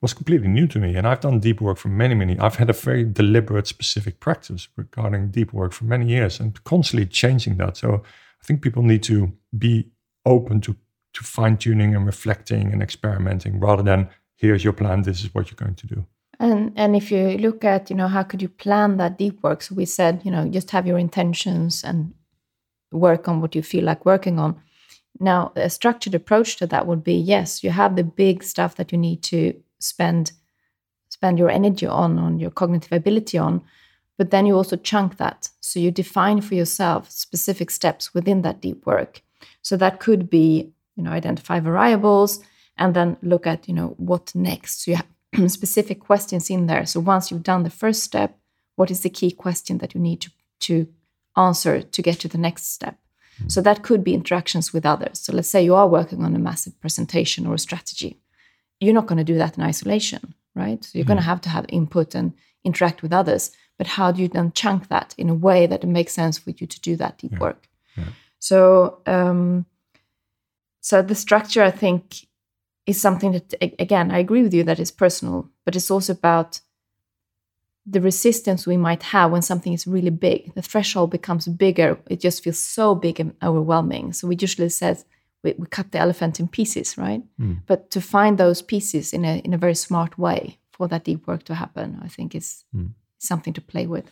was 0.02 0.14
completely 0.14 0.48
new 0.48 0.66
to 0.66 0.78
me. 0.78 0.96
And 0.96 1.06
I've 1.06 1.20
done 1.20 1.40
deep 1.40 1.60
work 1.60 1.76
for 1.76 1.88
many, 1.88 2.14
many. 2.14 2.38
I've 2.38 2.56
had 2.56 2.70
a 2.70 2.74
very 2.74 3.04
deliberate, 3.04 3.66
specific 3.66 4.20
practice 4.20 4.68
regarding 4.76 5.30
deep 5.30 5.52
work 5.52 5.72
for 5.72 5.84
many 5.84 6.06
years, 6.06 6.40
and 6.40 6.62
constantly 6.64 7.06
changing 7.06 7.56
that. 7.58 7.76
So 7.76 8.02
I 8.42 8.44
think 8.44 8.62
people 8.62 8.82
need 8.82 9.02
to 9.04 9.32
be 9.56 9.90
open 10.24 10.60
to 10.62 10.76
to 11.12 11.24
fine 11.24 11.56
tuning 11.56 11.96
and 11.96 12.06
reflecting 12.06 12.72
and 12.72 12.80
experimenting, 12.80 13.58
rather 13.58 13.82
than 13.82 14.08
here's 14.36 14.62
your 14.62 14.72
plan, 14.72 15.02
this 15.02 15.24
is 15.24 15.34
what 15.34 15.50
you're 15.50 15.56
going 15.56 15.74
to 15.74 15.86
do. 15.86 16.06
And 16.38 16.72
and 16.76 16.96
if 16.96 17.10
you 17.10 17.36
look 17.38 17.64
at 17.64 17.90
you 17.90 17.96
know 17.96 18.08
how 18.08 18.22
could 18.22 18.40
you 18.40 18.48
plan 18.48 18.96
that 18.96 19.18
deep 19.18 19.42
work? 19.42 19.62
So 19.62 19.74
we 19.74 19.84
said 19.84 20.22
you 20.24 20.30
know 20.30 20.48
just 20.48 20.70
have 20.70 20.86
your 20.86 20.98
intentions 20.98 21.84
and 21.84 22.14
work 22.92 23.28
on 23.28 23.40
what 23.40 23.54
you 23.54 23.62
feel 23.62 23.84
like 23.84 24.06
working 24.06 24.38
on. 24.38 24.60
Now, 25.18 25.52
a 25.54 25.68
structured 25.68 26.14
approach 26.14 26.56
to 26.56 26.66
that 26.68 26.86
would 26.86 27.04
be 27.04 27.14
yes, 27.14 27.62
you 27.62 27.70
have 27.70 27.96
the 27.96 28.04
big 28.04 28.42
stuff 28.42 28.76
that 28.76 28.92
you 28.92 28.98
need 28.98 29.22
to 29.24 29.54
spend 29.80 30.32
spend 31.08 31.38
your 31.38 31.50
energy 31.50 31.86
on 31.86 32.18
on 32.18 32.38
your 32.38 32.50
cognitive 32.50 32.92
ability 32.92 33.36
on 33.38 33.62
but 34.20 34.30
then 34.30 34.44
you 34.44 34.54
also 34.54 34.76
chunk 34.76 35.16
that. 35.16 35.48
So 35.60 35.80
you 35.80 35.90
define 35.90 36.42
for 36.42 36.54
yourself 36.54 37.10
specific 37.10 37.70
steps 37.70 38.12
within 38.12 38.42
that 38.42 38.60
deep 38.60 38.84
work. 38.84 39.22
So 39.62 39.78
that 39.78 39.98
could 39.98 40.28
be 40.28 40.74
you 40.94 41.02
know 41.02 41.10
identify 41.10 41.58
variables 41.58 42.44
and 42.76 42.92
then 42.92 43.16
look 43.22 43.46
at 43.46 43.66
you 43.66 43.72
know 43.72 43.94
what 43.96 44.34
next. 44.34 44.84
So 44.84 44.90
you 44.90 44.98
have 44.98 45.50
specific 45.50 46.00
questions 46.00 46.50
in 46.50 46.66
there. 46.66 46.84
So 46.84 47.00
once 47.00 47.30
you've 47.30 47.42
done 47.42 47.62
the 47.62 47.70
first 47.70 48.02
step 48.02 48.36
what 48.76 48.90
is 48.90 49.00
the 49.00 49.10
key 49.18 49.30
question 49.30 49.78
that 49.78 49.94
you 49.94 50.00
need 50.00 50.20
to, 50.20 50.30
to 50.60 50.86
answer 51.36 51.80
to 51.80 52.02
get 52.02 52.20
to 52.20 52.28
the 52.28 52.38
next 52.38 52.72
step? 52.72 52.96
Mm-hmm. 52.96 53.48
so 53.48 53.62
that 53.62 53.82
could 53.82 54.04
be 54.04 54.12
interactions 54.12 54.74
with 54.74 54.84
others. 54.84 55.18
So 55.18 55.32
let's 55.32 55.48
say 55.48 55.64
you 55.64 55.74
are 55.74 55.88
working 55.88 56.22
on 56.24 56.36
a 56.36 56.38
massive 56.38 56.78
presentation 56.78 57.46
or 57.46 57.54
a 57.54 57.58
strategy 57.58 58.18
you're 58.80 58.94
not 58.94 59.06
going 59.06 59.18
to 59.18 59.24
do 59.24 59.38
that 59.38 59.56
in 59.56 59.62
isolation, 59.62 60.34
right? 60.54 60.82
So 60.82 60.98
you're 60.98 61.04
mm. 61.04 61.08
going 61.08 61.18
to 61.18 61.24
have 61.24 61.40
to 61.42 61.48
have 61.50 61.66
input 61.68 62.14
and 62.14 62.32
interact 62.64 63.02
with 63.02 63.12
others. 63.12 63.52
But 63.78 63.86
how 63.86 64.10
do 64.12 64.22
you 64.22 64.28
then 64.28 64.52
chunk 64.52 64.88
that 64.88 65.14
in 65.16 65.28
a 65.28 65.34
way 65.34 65.66
that 65.66 65.84
it 65.84 65.86
makes 65.86 66.12
sense 66.12 66.38
for 66.38 66.50
you 66.50 66.66
to 66.66 66.80
do 66.80 66.96
that 66.96 67.18
deep 67.18 67.32
yeah. 67.32 67.38
work? 67.38 67.68
Yeah. 67.96 68.04
So, 68.38 69.00
um, 69.06 69.66
so 70.80 71.02
the 71.02 71.14
structure, 71.14 71.62
I 71.62 71.70
think, 71.70 72.26
is 72.86 73.00
something 73.00 73.32
that 73.32 73.54
again 73.78 74.10
I 74.10 74.18
agree 74.18 74.42
with 74.42 74.54
you 74.54 74.64
that 74.64 74.80
is 74.80 74.90
personal, 74.90 75.48
but 75.64 75.76
it's 75.76 75.90
also 75.90 76.12
about 76.12 76.60
the 77.86 78.00
resistance 78.00 78.66
we 78.66 78.76
might 78.76 79.02
have 79.04 79.30
when 79.30 79.42
something 79.42 79.72
is 79.72 79.86
really 79.86 80.10
big. 80.10 80.54
The 80.54 80.62
threshold 80.62 81.10
becomes 81.10 81.46
bigger; 81.46 81.98
it 82.08 82.20
just 82.20 82.42
feels 82.42 82.58
so 82.58 82.94
big 82.94 83.20
and 83.20 83.34
overwhelming. 83.42 84.12
So 84.12 84.26
we 84.26 84.36
usually 84.38 84.70
says 84.70 85.04
we, 85.42 85.54
we 85.58 85.66
cut 85.66 85.92
the 85.92 85.98
elephant 85.98 86.40
in 86.40 86.48
pieces, 86.48 86.98
right? 86.98 87.22
Mm. 87.38 87.62
But 87.66 87.90
to 87.90 88.00
find 88.00 88.38
those 88.38 88.62
pieces 88.62 89.12
in 89.12 89.24
a 89.24 89.38
in 89.38 89.54
a 89.54 89.58
very 89.58 89.74
smart 89.74 90.18
way 90.18 90.58
for 90.70 90.88
that 90.88 91.04
deep 91.04 91.26
work 91.26 91.42
to 91.44 91.54
happen, 91.54 91.98
I 92.02 92.08
think 92.08 92.34
is 92.34 92.64
mm. 92.74 92.90
something 93.18 93.54
to 93.54 93.60
play 93.60 93.86
with. 93.86 94.10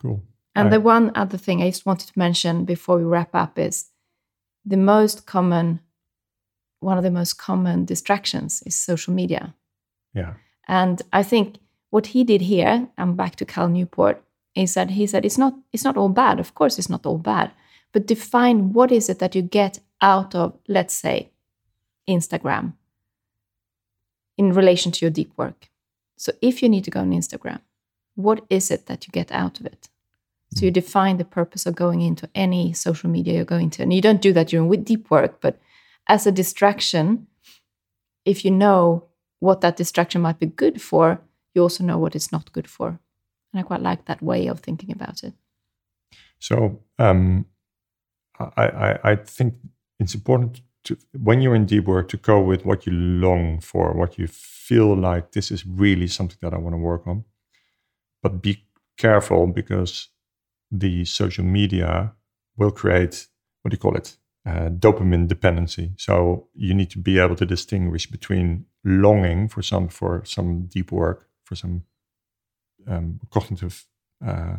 Cool. 0.00 0.22
And 0.54 0.68
I... 0.68 0.70
the 0.70 0.80
one 0.80 1.12
other 1.14 1.38
thing 1.38 1.62
I 1.62 1.70
just 1.70 1.86
wanted 1.86 2.08
to 2.08 2.18
mention 2.18 2.64
before 2.64 2.98
we 2.98 3.04
wrap 3.04 3.34
up 3.34 3.58
is 3.58 3.90
the 4.64 4.76
most 4.76 5.26
common, 5.26 5.80
one 6.80 6.98
of 6.98 7.04
the 7.04 7.10
most 7.10 7.34
common 7.38 7.84
distractions 7.84 8.62
is 8.66 8.76
social 8.76 9.14
media. 9.14 9.54
Yeah. 10.14 10.34
And 10.66 11.02
I 11.12 11.22
think 11.22 11.58
what 11.90 12.06
he 12.06 12.24
did 12.24 12.42
here, 12.42 12.88
I'm 12.98 13.16
back 13.16 13.36
to 13.36 13.44
Cal 13.44 13.68
Newport, 13.68 14.22
is 14.54 14.74
that 14.74 14.90
he 14.90 15.06
said 15.06 15.24
it's 15.24 15.38
not 15.38 15.54
it's 15.72 15.84
not 15.84 15.96
all 15.96 16.08
bad. 16.08 16.40
Of 16.40 16.54
course, 16.54 16.78
it's 16.78 16.90
not 16.90 17.06
all 17.06 17.18
bad, 17.18 17.50
but 17.92 18.06
define 18.06 18.72
what 18.72 18.92
is 18.92 19.08
it 19.08 19.18
that 19.18 19.34
you 19.34 19.42
get 19.42 19.80
out 20.00 20.34
of, 20.34 20.58
let's 20.68 20.94
say, 20.94 21.30
Instagram 22.08 22.74
in 24.36 24.52
relation 24.52 24.92
to 24.92 25.04
your 25.04 25.10
deep 25.10 25.32
work. 25.36 25.68
So 26.16 26.32
if 26.40 26.62
you 26.62 26.68
need 26.68 26.84
to 26.84 26.90
go 26.90 27.00
on 27.00 27.10
Instagram, 27.10 27.60
what 28.14 28.44
is 28.50 28.70
it 28.70 28.86
that 28.86 29.06
you 29.06 29.10
get 29.12 29.30
out 29.32 29.60
of 29.60 29.66
it? 29.66 29.88
So 30.54 30.64
you 30.64 30.70
define 30.70 31.16
the 31.16 31.24
purpose 31.24 31.64
of 31.64 31.76
going 31.76 32.00
into 32.00 32.28
any 32.34 32.72
social 32.72 33.08
media 33.08 33.34
you're 33.34 33.44
going 33.44 33.70
to. 33.70 33.82
And 33.82 33.92
you 33.92 34.00
don't 34.00 34.20
do 34.20 34.32
that 34.32 34.48
during 34.48 34.68
with 34.68 34.84
deep 34.84 35.10
work, 35.10 35.40
but 35.40 35.60
as 36.08 36.26
a 36.26 36.32
distraction, 36.32 37.28
if 38.24 38.44
you 38.44 38.50
know 38.50 39.04
what 39.38 39.60
that 39.60 39.76
distraction 39.76 40.20
might 40.20 40.38
be 40.38 40.46
good 40.46 40.82
for, 40.82 41.20
you 41.54 41.62
also 41.62 41.84
know 41.84 41.98
what 41.98 42.16
it's 42.16 42.32
not 42.32 42.52
good 42.52 42.68
for. 42.68 42.98
And 43.52 43.60
I 43.60 43.62
quite 43.62 43.82
like 43.82 44.06
that 44.06 44.22
way 44.22 44.46
of 44.48 44.60
thinking 44.60 44.90
about 44.90 45.22
it. 45.22 45.34
So 46.38 46.80
um, 46.98 47.46
I, 48.56 48.66
I, 48.66 48.98
I 49.12 49.16
think 49.16 49.54
it's 49.98 50.14
important 50.14 50.62
to 50.84 50.96
when 51.12 51.40
you're 51.40 51.54
in 51.54 51.66
deep 51.66 51.84
work 51.84 52.08
to 52.08 52.16
go 52.16 52.40
with 52.40 52.64
what 52.64 52.86
you 52.86 52.92
long 52.92 53.60
for, 53.60 53.92
what 53.92 54.18
you 54.18 54.26
feel 54.26 54.96
like 54.96 55.32
this 55.32 55.50
is 55.50 55.66
really 55.66 56.06
something 56.06 56.38
that 56.40 56.54
I 56.54 56.58
want 56.58 56.74
to 56.74 56.78
work 56.78 57.06
on. 57.06 57.24
But 58.22 58.42
be 58.42 58.64
careful 58.96 59.46
because 59.46 60.08
the 60.70 61.04
social 61.04 61.44
media 61.44 62.12
will 62.56 62.70
create 62.70 63.28
what 63.62 63.70
do 63.70 63.74
you 63.74 63.78
call 63.78 63.96
it? 63.96 64.16
Uh, 64.46 64.70
dopamine 64.70 65.28
dependency. 65.28 65.92
So 65.98 66.48
you 66.54 66.72
need 66.72 66.90
to 66.90 66.98
be 66.98 67.18
able 67.18 67.36
to 67.36 67.44
distinguish 67.44 68.06
between 68.10 68.64
longing 68.84 69.48
for 69.48 69.62
some 69.62 69.88
for 69.88 70.22
some 70.24 70.66
deep 70.66 70.92
work, 70.92 71.28
for 71.44 71.56
some 71.56 71.84
um, 72.86 73.20
cognitive 73.30 73.84
uh, 74.26 74.56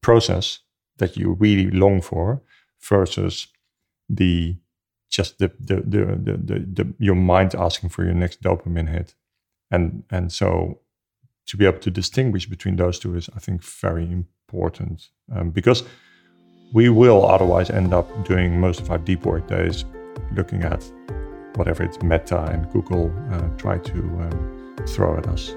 process 0.00 0.60
that 0.98 1.16
you 1.16 1.36
really 1.40 1.70
long 1.70 2.00
for, 2.00 2.42
versus 2.82 3.48
the 4.08 4.56
just 5.10 5.38
the 5.38 5.50
the, 5.58 5.76
the 5.76 6.04
the 6.04 6.36
the, 6.36 6.58
the, 6.58 6.94
your 6.98 7.14
mind 7.14 7.54
asking 7.54 7.90
for 7.90 8.04
your 8.04 8.14
next 8.14 8.42
dopamine 8.42 8.88
hit, 8.88 9.14
and 9.70 10.04
and 10.10 10.32
so 10.32 10.80
to 11.46 11.56
be 11.56 11.66
able 11.66 11.80
to 11.80 11.90
distinguish 11.90 12.46
between 12.46 12.76
those 12.76 12.98
two 12.98 13.16
is, 13.16 13.28
I 13.34 13.40
think, 13.40 13.62
very 13.62 14.04
important 14.04 15.08
um, 15.34 15.50
because 15.50 15.82
we 16.72 16.88
will 16.88 17.26
otherwise 17.26 17.70
end 17.70 17.92
up 17.92 18.24
doing 18.24 18.60
most 18.60 18.80
of 18.80 18.90
our 18.90 18.98
deep 18.98 19.26
work 19.26 19.48
days 19.48 19.84
looking 20.36 20.62
at 20.62 20.84
whatever 21.56 21.82
it's 21.82 22.00
Meta 22.02 22.42
and 22.44 22.70
Google 22.70 23.12
uh, 23.32 23.48
try 23.58 23.78
to 23.78 23.98
um, 23.98 24.76
throw 24.86 25.16
at 25.16 25.26
us. 25.26 25.52